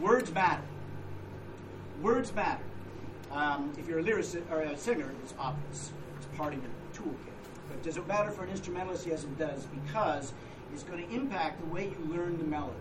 words 0.00 0.32
matter. 0.32 0.62
Words 2.02 2.34
matter. 2.34 2.62
Um, 3.30 3.72
if 3.78 3.86
you're 3.86 3.98
a 3.98 4.02
lyricist 4.02 4.50
or 4.50 4.62
a 4.62 4.76
singer, 4.76 5.12
it's 5.22 5.34
obvious. 5.38 5.92
It's 6.16 6.26
part 6.36 6.54
of 6.54 6.60
your 6.60 6.70
toolkit. 6.94 7.16
But 7.68 7.82
does 7.82 7.96
it 7.96 8.06
matter 8.06 8.30
for 8.30 8.44
an 8.44 8.50
instrumentalist? 8.50 9.06
Yes, 9.06 9.24
it 9.24 9.38
does, 9.38 9.66
because 9.66 10.32
it's 10.72 10.82
going 10.82 11.06
to 11.06 11.14
impact 11.14 11.60
the 11.60 11.66
way 11.66 11.84
you 11.84 12.14
learn 12.14 12.38
the 12.38 12.44
melody. 12.44 12.74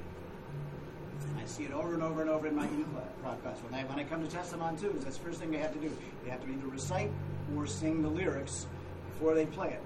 I 1.38 1.46
see 1.46 1.66
it 1.66 1.72
over 1.72 1.94
and 1.94 2.02
over 2.02 2.22
and 2.22 2.30
over 2.30 2.48
in 2.48 2.56
my 2.56 2.64
U 2.64 2.88
class. 3.22 3.58
When 3.60 3.74
I, 3.74 3.84
when 3.84 4.00
I 4.00 4.04
come 4.06 4.24
to 4.26 4.32
test 4.32 4.52
them 4.52 4.62
on 4.62 4.78
tunes, 4.78 5.04
that's 5.04 5.18
the 5.18 5.24
first 5.24 5.40
thing 5.40 5.52
they 5.52 5.58
have 5.58 5.74
to 5.74 5.80
do. 5.80 5.96
They 6.24 6.32
have 6.32 6.44
to 6.46 6.52
either 6.52 6.68
recite 6.68 7.12
or 7.56 7.68
sing 7.68 8.02
the 8.02 8.10
lyrics 8.10 8.68
before 9.12 9.34
they 9.34 9.46
play 9.46 9.70
it. 9.70 9.82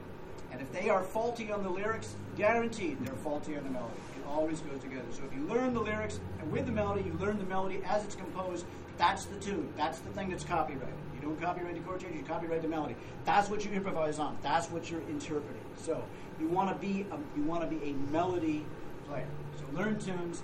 And 0.52 0.62
if 0.62 0.72
they 0.72 0.90
are 0.90 1.02
faulty 1.02 1.52
on 1.52 1.64
the 1.64 1.70
lyrics, 1.70 2.16
guaranteed 2.38 3.04
they're 3.04 3.16
faulty 3.16 3.58
on 3.58 3.64
the 3.64 3.72
melody. 3.72 3.96
It 4.20 4.28
always 4.28 4.60
goes 4.62 4.80
together. 4.82 5.08
So 5.12 5.24
if 5.26 5.36
you 5.36 5.46
learn 5.48 5.74
the 5.74 5.82
lyrics 5.82 6.20
and 6.40 6.52
with 6.52 6.68
the 6.68 6.72
melody, 6.72 7.04
you 7.04 7.14
learn 7.14 7.40
the 7.40 7.46
melody 7.46 7.82
as 7.88 8.06
it's 8.06 8.16
composed, 8.16 8.66
that's 8.98 9.26
the 9.26 9.40
tune. 9.40 9.72
That's 9.76 10.00
the 10.00 10.10
thing 10.12 10.30
that's 10.30 10.44
copyrighted. 10.44 10.94
You 11.16 11.22
don't 11.22 11.40
copyright 11.42 11.76
the 11.76 11.82
chord 11.82 12.02
change, 12.02 12.16
you 12.16 12.24
copyright 12.24 12.62
the 12.62 12.68
melody. 12.68 12.96
That's 13.26 13.50
what 13.50 13.66
you 13.66 13.72
improvise 13.72 14.20
on. 14.20 14.38
That's 14.42 14.70
what 14.70 14.90
you're 14.92 15.02
interpreting. 15.10 15.62
So 15.78 16.04
you 16.40 16.48
want 16.48 16.70
to 16.70 16.76
be 16.76 17.06
a, 17.12 17.18
you 17.38 17.44
want 17.44 17.62
to 17.62 17.68
be 17.68 17.84
a 17.90 17.94
melody 18.12 18.66
player. 19.08 19.28
So 19.58 19.66
learn 19.78 20.00
tunes, 20.00 20.44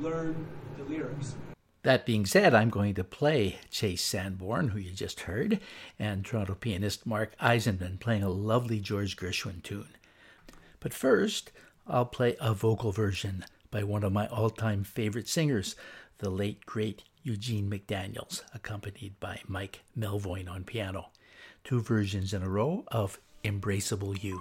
learn 0.00 0.46
the 0.76 0.84
lyrics. 0.84 1.36
That 1.82 2.04
being 2.04 2.26
said, 2.26 2.52
I'm 2.52 2.70
going 2.70 2.94
to 2.94 3.04
play 3.04 3.58
Chase 3.70 4.02
Sanborn, 4.02 4.70
who 4.70 4.80
you 4.80 4.90
just 4.90 5.20
heard, 5.20 5.60
and 6.00 6.24
Toronto 6.24 6.54
pianist 6.54 7.06
Mark 7.06 7.38
Eisenman 7.38 8.00
playing 8.00 8.24
a 8.24 8.28
lovely 8.28 8.80
George 8.80 9.16
Gershwin 9.16 9.62
tune. 9.62 9.90
But 10.80 10.92
first, 10.92 11.52
I'll 11.86 12.04
play 12.04 12.36
a 12.40 12.52
vocal 12.52 12.90
version 12.90 13.44
by 13.70 13.84
one 13.84 14.02
of 14.02 14.12
my 14.12 14.26
all 14.26 14.50
time 14.50 14.82
favorite 14.82 15.28
singers, 15.28 15.76
the 16.18 16.30
late 16.30 16.66
great 16.66 17.04
Eugene 17.26 17.68
McDaniels, 17.68 18.42
accompanied 18.54 19.18
by 19.18 19.40
Mike 19.48 19.80
Melvoin 19.98 20.48
on 20.48 20.62
piano. 20.62 21.08
Two 21.64 21.80
versions 21.80 22.32
in 22.32 22.40
a 22.40 22.48
row 22.48 22.84
of 22.86 23.18
Embraceable 23.42 24.22
You. 24.22 24.40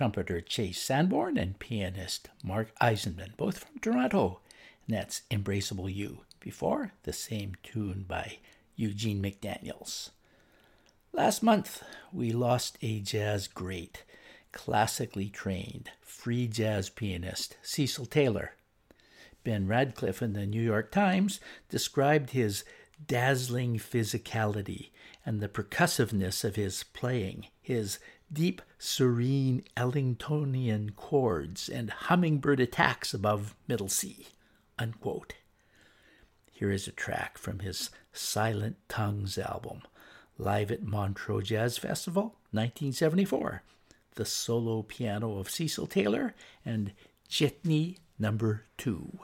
Trumpeter 0.00 0.40
Chase 0.40 0.80
Sanborn 0.80 1.36
and 1.36 1.58
pianist 1.58 2.30
Mark 2.42 2.74
Eisenman, 2.80 3.36
both 3.36 3.58
from 3.58 3.78
Toronto. 3.80 4.40
And 4.86 4.96
that's 4.96 5.20
Embraceable 5.30 5.94
You. 5.94 6.20
Before, 6.40 6.92
the 7.02 7.12
same 7.12 7.52
tune 7.62 8.06
by 8.08 8.38
Eugene 8.76 9.22
McDaniels. 9.22 10.08
Last 11.12 11.42
month, 11.42 11.82
we 12.14 12.32
lost 12.32 12.78
a 12.80 13.00
jazz 13.00 13.46
great, 13.46 14.04
classically 14.52 15.28
trained, 15.28 15.90
free 16.00 16.48
jazz 16.48 16.88
pianist, 16.88 17.58
Cecil 17.60 18.06
Taylor. 18.06 18.52
Ben 19.44 19.66
Ratliff 19.66 20.22
in 20.22 20.32
the 20.32 20.46
New 20.46 20.62
York 20.62 20.90
Times 20.90 21.40
described 21.68 22.30
his 22.30 22.64
dazzling 23.06 23.76
physicality 23.76 24.92
and 25.26 25.40
the 25.40 25.48
percussiveness 25.48 26.42
of 26.42 26.56
his 26.56 26.84
playing, 26.84 27.48
his 27.60 27.98
deep, 28.32 28.62
serene 28.78 29.62
Ellingtonian 29.76 30.94
chords 30.94 31.68
and 31.68 31.90
hummingbird 31.90 32.60
attacks 32.60 33.12
above 33.12 33.54
middle 33.66 33.88
C. 33.88 34.28
Unquote. 34.78 35.34
Here 36.50 36.70
is 36.70 36.86
a 36.86 36.92
track 36.92 37.38
from 37.38 37.60
his 37.60 37.90
Silent 38.12 38.76
Tongues 38.88 39.38
album, 39.38 39.82
live 40.38 40.70
at 40.70 40.82
Montreux 40.82 41.42
Jazz 41.42 41.78
Festival, 41.78 42.36
1974. 42.50 43.62
The 44.16 44.24
solo 44.24 44.82
piano 44.82 45.38
of 45.38 45.50
Cecil 45.50 45.86
Taylor 45.86 46.34
and 46.64 46.92
Jitney 47.28 47.96
number 48.18 48.64
two. 48.76 49.18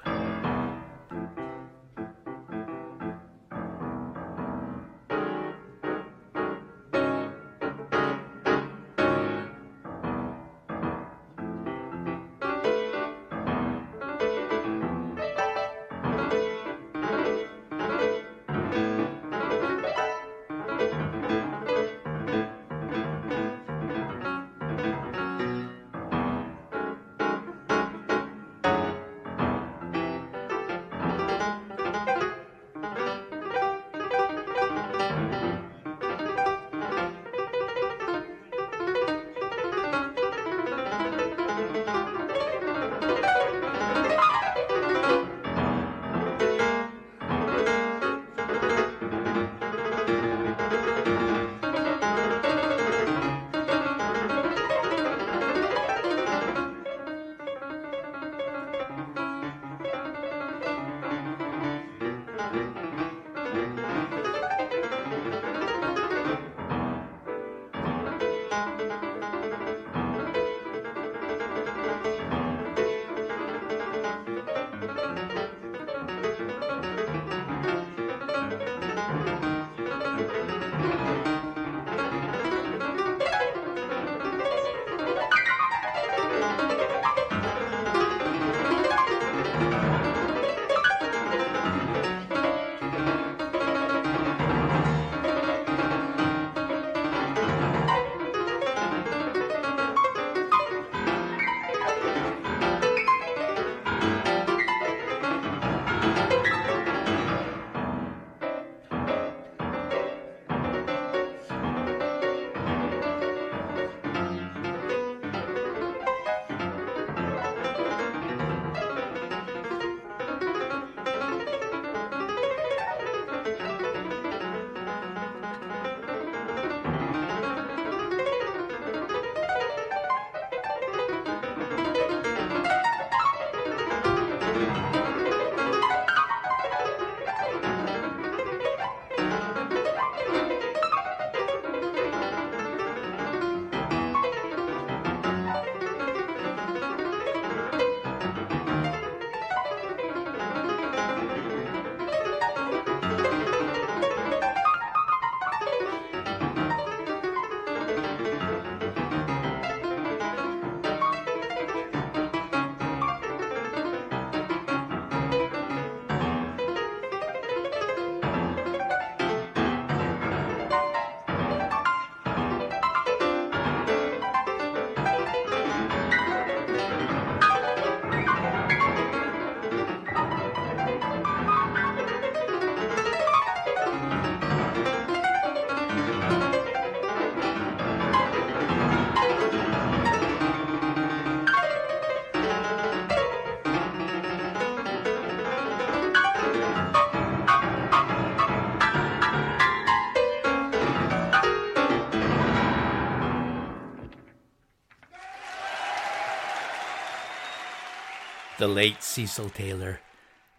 Cecil 209.16 209.48
Taylor. 209.48 210.00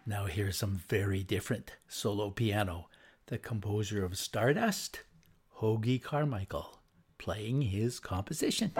Now 0.04 0.24
here's 0.24 0.56
some 0.56 0.80
very 0.88 1.22
different 1.22 1.74
solo 1.86 2.30
piano. 2.30 2.88
The 3.26 3.38
composer 3.38 4.04
of 4.04 4.18
Stardust, 4.18 5.04
Hoagy 5.58 6.02
Carmichael, 6.02 6.80
playing 7.18 7.62
his 7.62 8.00
composition. 8.00 8.72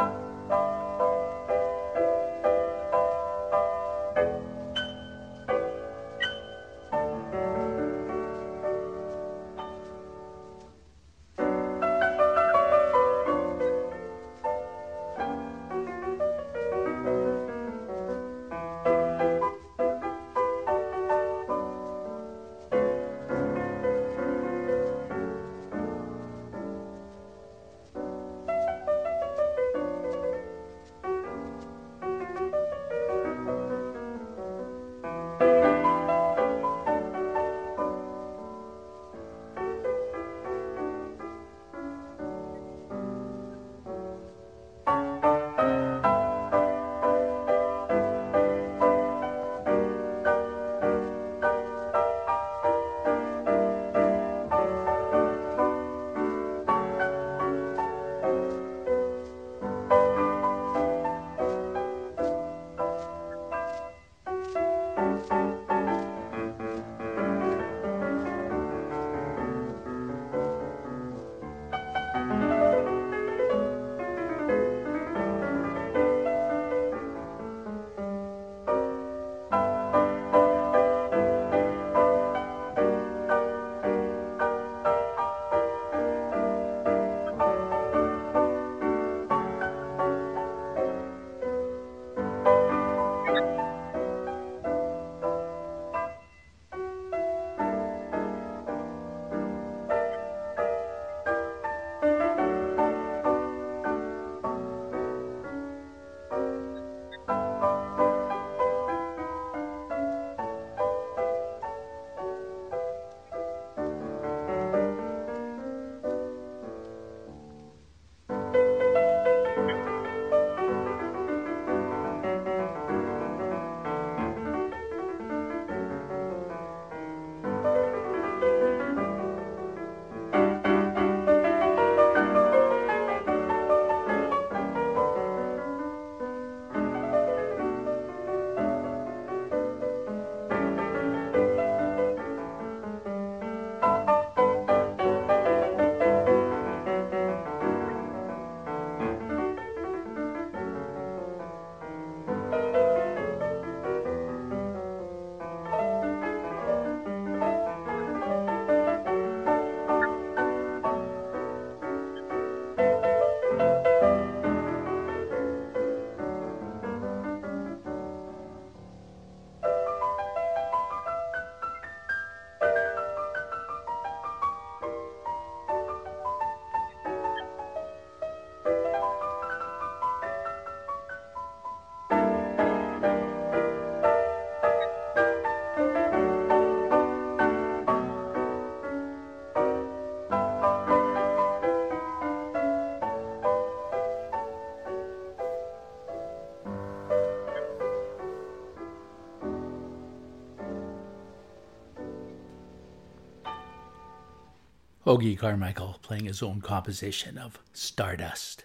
Hoagy 205.08 205.38
Carmichael 205.38 205.98
playing 206.02 206.26
his 206.26 206.42
own 206.42 206.60
composition 206.60 207.38
of 207.38 207.58
Stardust. 207.72 208.64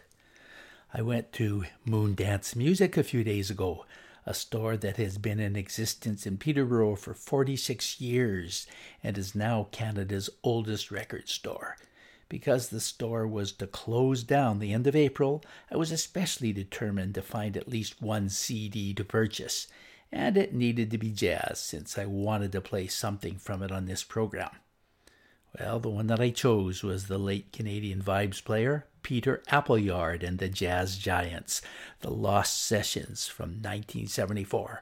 I 0.93 1.01
went 1.01 1.31
to 1.31 1.63
Moon 1.85 2.15
Dance 2.15 2.53
Music 2.53 2.97
a 2.97 3.03
few 3.03 3.23
days 3.23 3.49
ago, 3.49 3.85
a 4.25 4.33
store 4.33 4.75
that 4.75 4.97
has 4.97 5.17
been 5.17 5.39
in 5.39 5.55
existence 5.55 6.25
in 6.27 6.37
Peterborough 6.37 6.97
for 6.97 7.13
46 7.13 8.01
years 8.01 8.67
and 9.01 9.17
is 9.17 9.33
now 9.33 9.69
Canada's 9.71 10.29
oldest 10.43 10.91
record 10.91 11.29
store. 11.29 11.77
Because 12.27 12.67
the 12.67 12.81
store 12.81 13.25
was 13.25 13.53
to 13.53 13.65
close 13.65 14.21
down 14.21 14.59
the 14.59 14.73
end 14.73 14.85
of 14.85 14.97
April, 14.97 15.45
I 15.71 15.77
was 15.77 15.93
especially 15.93 16.51
determined 16.51 17.15
to 17.15 17.21
find 17.21 17.55
at 17.55 17.69
least 17.69 18.01
one 18.01 18.27
CD 18.27 18.93
to 18.95 19.05
purchase, 19.05 19.67
and 20.11 20.35
it 20.35 20.53
needed 20.53 20.91
to 20.91 20.97
be 20.97 21.11
jazz 21.11 21.61
since 21.61 21.97
I 21.97 22.05
wanted 22.05 22.51
to 22.51 22.59
play 22.59 22.87
something 22.87 23.37
from 23.37 23.63
it 23.63 23.71
on 23.71 23.85
this 23.85 24.03
program. 24.03 24.49
Well, 25.59 25.79
the 25.79 25.89
one 25.89 26.07
that 26.07 26.19
I 26.19 26.31
chose 26.31 26.81
was 26.81 27.05
the 27.05 27.19
late 27.19 27.53
Canadian 27.53 28.01
vibes 28.01 28.43
player, 28.43 28.87
Peter 29.03 29.43
Appleyard 29.49 30.23
and 30.23 30.39
the 30.39 30.49
Jazz 30.49 30.97
Giants, 30.97 31.61
the 31.99 32.09
Lost 32.09 32.63
Sessions 32.63 33.27
from 33.27 33.49
1974. 33.61 34.81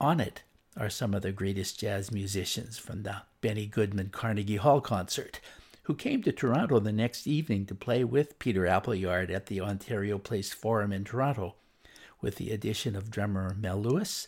On 0.00 0.18
it 0.18 0.42
are 0.78 0.88
some 0.88 1.12
of 1.12 1.20
the 1.20 1.32
greatest 1.32 1.78
jazz 1.78 2.10
musicians 2.10 2.78
from 2.78 3.02
the 3.02 3.16
Benny 3.42 3.66
Goodman 3.66 4.08
Carnegie 4.08 4.56
Hall 4.56 4.80
concert, 4.80 5.40
who 5.82 5.94
came 5.94 6.22
to 6.22 6.32
Toronto 6.32 6.78
the 6.80 6.92
next 6.92 7.26
evening 7.26 7.66
to 7.66 7.74
play 7.74 8.02
with 8.02 8.38
Peter 8.38 8.66
Appleyard 8.66 9.30
at 9.30 9.46
the 9.46 9.60
Ontario 9.60 10.16
Place 10.16 10.54
Forum 10.54 10.90
in 10.90 11.04
Toronto, 11.04 11.56
with 12.22 12.36
the 12.36 12.50
addition 12.50 12.96
of 12.96 13.10
drummer 13.10 13.54
Mel 13.58 13.82
Lewis. 13.82 14.26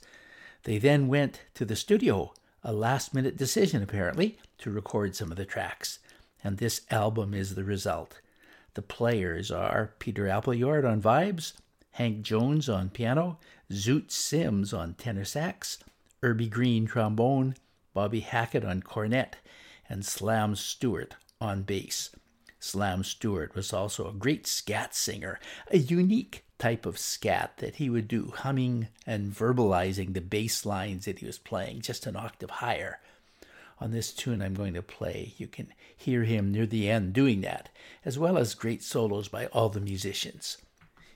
They 0.64 0.76
then 0.76 1.08
went 1.08 1.40
to 1.54 1.64
the 1.64 1.76
studio 1.76 2.34
a 2.62 2.72
last 2.72 3.14
minute 3.14 3.36
decision, 3.36 3.82
apparently, 3.82 4.38
to 4.58 4.70
record 4.70 5.16
some 5.16 5.30
of 5.30 5.36
the 5.36 5.44
tracks. 5.44 5.98
And 6.42 6.58
this 6.58 6.82
album 6.90 7.34
is 7.34 7.54
the 7.54 7.64
result. 7.64 8.20
The 8.74 8.82
players 8.82 9.50
are 9.50 9.94
Peter 9.98 10.28
Appleyard 10.28 10.84
on 10.84 11.02
vibes, 11.02 11.54
Hank 11.92 12.22
Jones 12.22 12.68
on 12.68 12.90
piano, 12.90 13.38
Zoot 13.70 14.10
Sims 14.10 14.72
on 14.72 14.94
tenor 14.94 15.24
sax, 15.24 15.78
Urbie 16.22 16.48
Green 16.48 16.86
trombone, 16.86 17.56
Bobby 17.94 18.20
Hackett 18.20 18.64
on 18.64 18.82
cornet, 18.82 19.36
and 19.88 20.04
Slam 20.04 20.54
Stewart 20.54 21.16
on 21.40 21.62
bass. 21.62 22.10
Slam 22.60 23.02
Stewart 23.02 23.54
was 23.54 23.72
also 23.72 24.08
a 24.08 24.12
great 24.12 24.46
scat 24.46 24.94
singer, 24.94 25.40
a 25.70 25.78
unique 25.78 26.44
type 26.60 26.86
of 26.86 26.98
scat 26.98 27.56
that 27.56 27.76
he 27.76 27.90
would 27.90 28.06
do, 28.06 28.32
humming 28.36 28.86
and 29.06 29.34
verbalizing 29.34 30.14
the 30.14 30.20
bass 30.20 30.64
lines 30.64 31.06
that 31.06 31.18
he 31.18 31.26
was 31.26 31.38
playing 31.38 31.80
just 31.80 32.06
an 32.06 32.14
octave 32.14 32.50
higher. 32.50 33.00
On 33.80 33.90
this 33.90 34.12
tune 34.12 34.42
I'm 34.42 34.54
going 34.54 34.74
to 34.74 34.82
play, 34.82 35.34
you 35.38 35.48
can 35.48 35.72
hear 35.96 36.24
him 36.24 36.52
near 36.52 36.66
the 36.66 36.88
end 36.88 37.14
doing 37.14 37.40
that, 37.40 37.70
as 38.04 38.18
well 38.18 38.36
as 38.36 38.54
great 38.54 38.82
solos 38.82 39.26
by 39.26 39.46
all 39.46 39.70
the 39.70 39.80
musicians. 39.80 40.58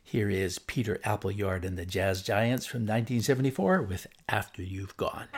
Here 0.03 0.31
is 0.31 0.59
Peter 0.59 0.99
Appleyard 1.05 1.65
and 1.65 1.77
the 1.77 1.87
Jazz 1.87 2.23
Giants 2.23 2.67
from 2.67 2.81
1974 2.83 3.83
with 3.83 4.07
After 4.29 4.63
You've 4.63 4.97
Gone. 4.97 5.29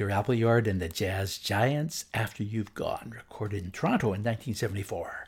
Peter 0.00 0.10
Appleyard 0.12 0.66
and 0.66 0.80
the 0.80 0.88
Jazz 0.88 1.36
Giants 1.36 2.06
After 2.14 2.42
You've 2.42 2.72
Gone, 2.72 3.12
recorded 3.14 3.64
in 3.64 3.70
Toronto 3.70 4.06
in 4.06 4.22
1974. 4.24 5.26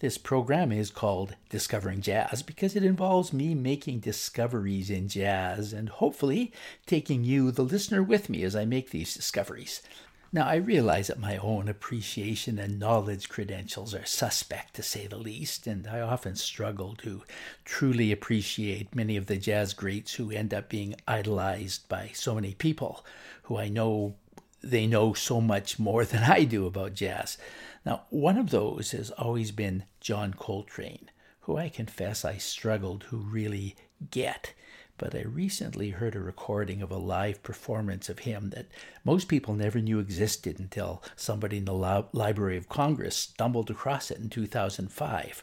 This 0.00 0.18
program 0.18 0.72
is 0.72 0.90
called 0.90 1.36
Discovering 1.50 2.00
Jazz 2.00 2.42
because 2.42 2.74
it 2.74 2.82
involves 2.82 3.32
me 3.32 3.54
making 3.54 4.00
discoveries 4.00 4.90
in 4.90 5.06
jazz 5.06 5.72
and 5.72 5.88
hopefully 5.88 6.50
taking 6.84 7.22
you, 7.22 7.52
the 7.52 7.62
listener, 7.62 8.02
with 8.02 8.28
me 8.28 8.42
as 8.42 8.56
I 8.56 8.64
make 8.64 8.90
these 8.90 9.14
discoveries. 9.14 9.82
Now, 10.34 10.48
I 10.48 10.54
realize 10.54 11.08
that 11.08 11.20
my 11.20 11.36
own 11.36 11.68
appreciation 11.68 12.58
and 12.58 12.80
knowledge 12.80 13.28
credentials 13.28 13.94
are 13.94 14.06
suspect, 14.06 14.74
to 14.74 14.82
say 14.82 15.06
the 15.06 15.18
least, 15.18 15.66
and 15.66 15.86
I 15.86 16.00
often 16.00 16.36
struggle 16.36 16.96
to 17.02 17.22
truly 17.66 18.10
appreciate 18.10 18.96
many 18.96 19.18
of 19.18 19.26
the 19.26 19.36
jazz 19.36 19.74
greats 19.74 20.14
who 20.14 20.30
end 20.30 20.54
up 20.54 20.70
being 20.70 20.96
idolized 21.06 21.86
by 21.88 22.12
so 22.14 22.34
many 22.34 22.54
people 22.54 23.04
who 23.42 23.56
I 23.58 23.68
know 23.68 24.14
they 24.62 24.86
know 24.86 25.12
so 25.12 25.40
much 25.40 25.78
more 25.78 26.04
than 26.06 26.22
I 26.22 26.44
do 26.44 26.66
about 26.66 26.94
jazz. 26.94 27.38
Now, 27.84 28.02
one 28.10 28.38
of 28.38 28.50
those 28.50 28.92
has 28.92 29.10
always 29.12 29.50
been 29.50 29.84
John 30.00 30.34
Coltrane, 30.34 31.10
who 31.42 31.56
I 31.56 31.68
confess 31.68 32.24
I 32.24 32.36
struggled 32.36 33.06
to 33.10 33.16
really 33.16 33.74
get. 34.10 34.54
But 34.98 35.16
I 35.16 35.22
recently 35.22 35.90
heard 35.90 36.14
a 36.14 36.20
recording 36.20 36.80
of 36.80 36.92
a 36.92 36.96
live 36.96 37.42
performance 37.42 38.08
of 38.08 38.20
him 38.20 38.50
that 38.50 38.66
most 39.04 39.26
people 39.26 39.54
never 39.54 39.80
knew 39.80 39.98
existed 39.98 40.60
until 40.60 41.02
somebody 41.16 41.56
in 41.56 41.64
the 41.64 42.06
Library 42.12 42.56
of 42.56 42.68
Congress 42.68 43.16
stumbled 43.16 43.68
across 43.68 44.12
it 44.12 44.18
in 44.18 44.28
2005. 44.28 45.42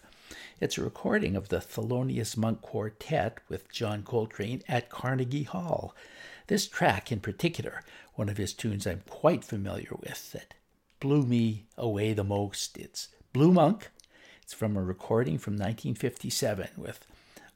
It's 0.61 0.77
a 0.77 0.83
recording 0.83 1.35
of 1.35 1.49
the 1.49 1.57
Thelonious 1.57 2.37
Monk 2.37 2.61
Quartet 2.61 3.39
with 3.49 3.69
John 3.71 4.03
Coltrane 4.03 4.61
at 4.69 4.89
Carnegie 4.89 5.43
Hall. 5.43 5.93
This 6.49 6.67
track 6.67 7.11
in 7.11 7.19
particular, 7.19 7.83
one 8.15 8.27
of 8.27 8.37
his 8.37 8.53
tunes 8.53 8.87
I'm 8.87 9.03
quite 9.07 9.43
familiar 9.43 9.91
with, 9.99 10.31
that 10.31 10.55
blew 10.99 11.21
me 11.21 11.67
away 11.77 12.13
the 12.13 12.23
most. 12.23 12.75
It's 12.75 13.09
Blue 13.33 13.51
Monk. 13.51 13.91
It's 14.41 14.51
from 14.51 14.75
a 14.75 14.81
recording 14.81 15.37
from 15.37 15.53
1957 15.53 16.69
with 16.75 17.05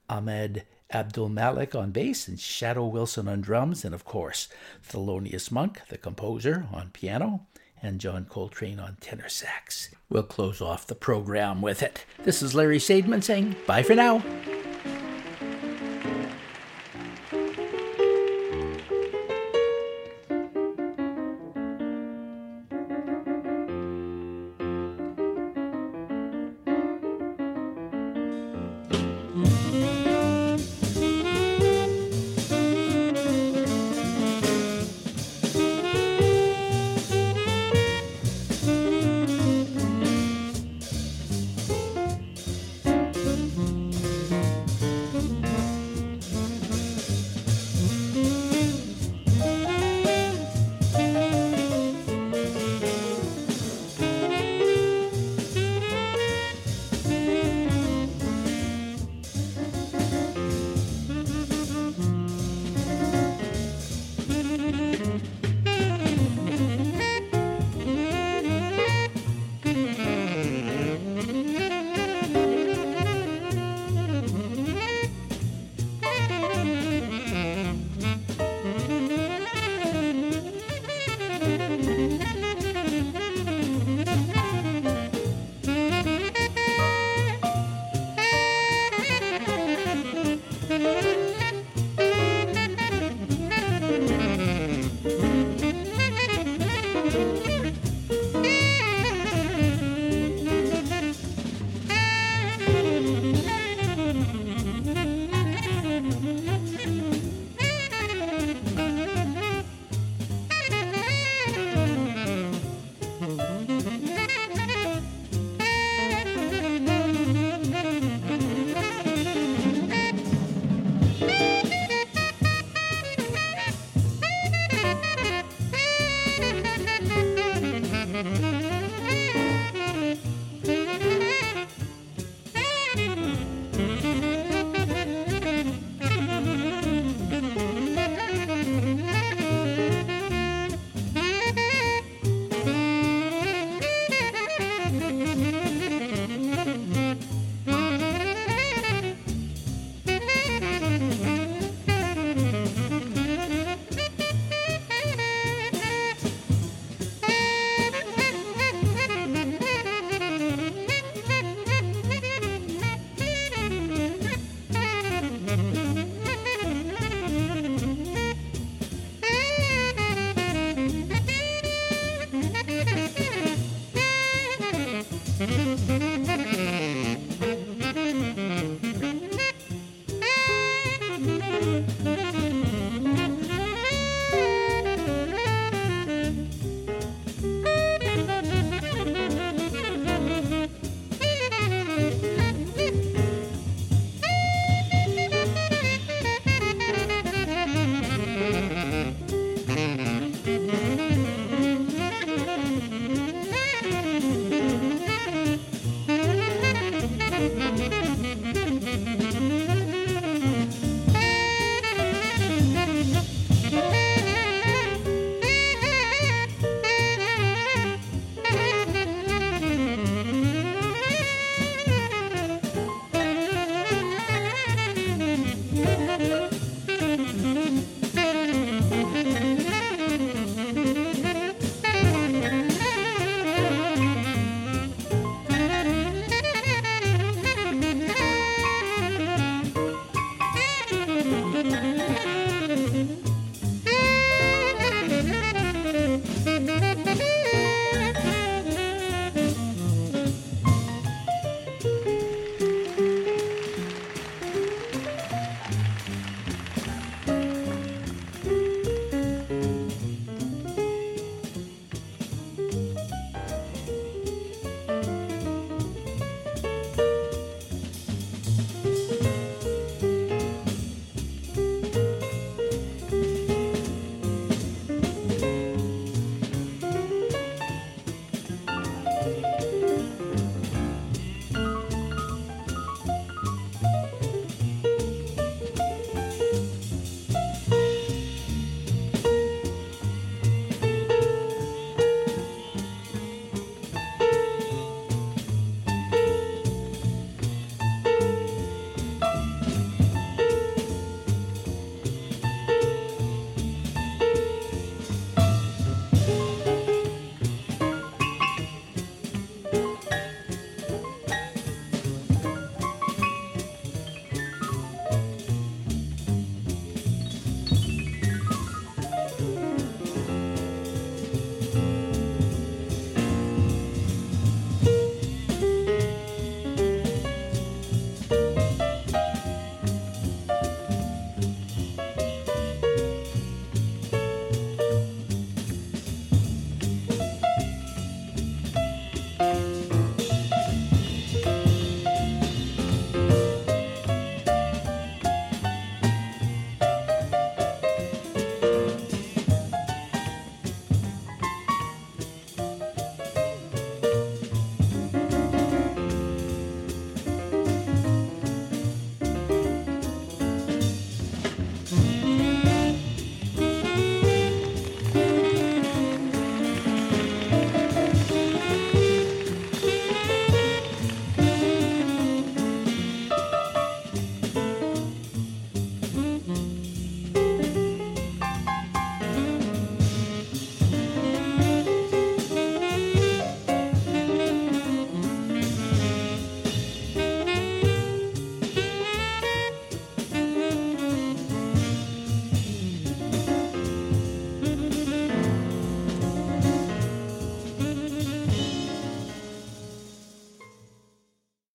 Ahmed 0.07 0.65
Abdul 0.91 1.29
Malik 1.29 1.73
on 1.73 1.89
bass 1.89 2.27
and 2.27 2.39
Shadow 2.39 2.85
Wilson 2.85 3.27
on 3.27 3.41
drums, 3.41 3.83
and 3.83 3.95
of 3.95 4.05
course, 4.05 4.47
Thelonious 4.87 5.51
Monk, 5.51 5.81
the 5.89 5.97
composer, 5.97 6.67
on 6.71 6.91
piano, 6.91 7.47
and 7.81 7.99
John 7.99 8.25
Coltrane 8.25 8.79
on 8.79 8.97
tenor 9.01 9.27
sax. 9.27 9.89
We'll 10.07 10.21
close 10.21 10.61
off 10.61 10.85
the 10.85 10.93
program 10.93 11.63
with 11.63 11.81
it. 11.81 12.05
This 12.19 12.43
is 12.43 12.53
Larry 12.53 12.77
Sadman 12.77 13.23
saying 13.23 13.55
bye 13.65 13.81
for 13.81 13.95
now. 13.95 14.23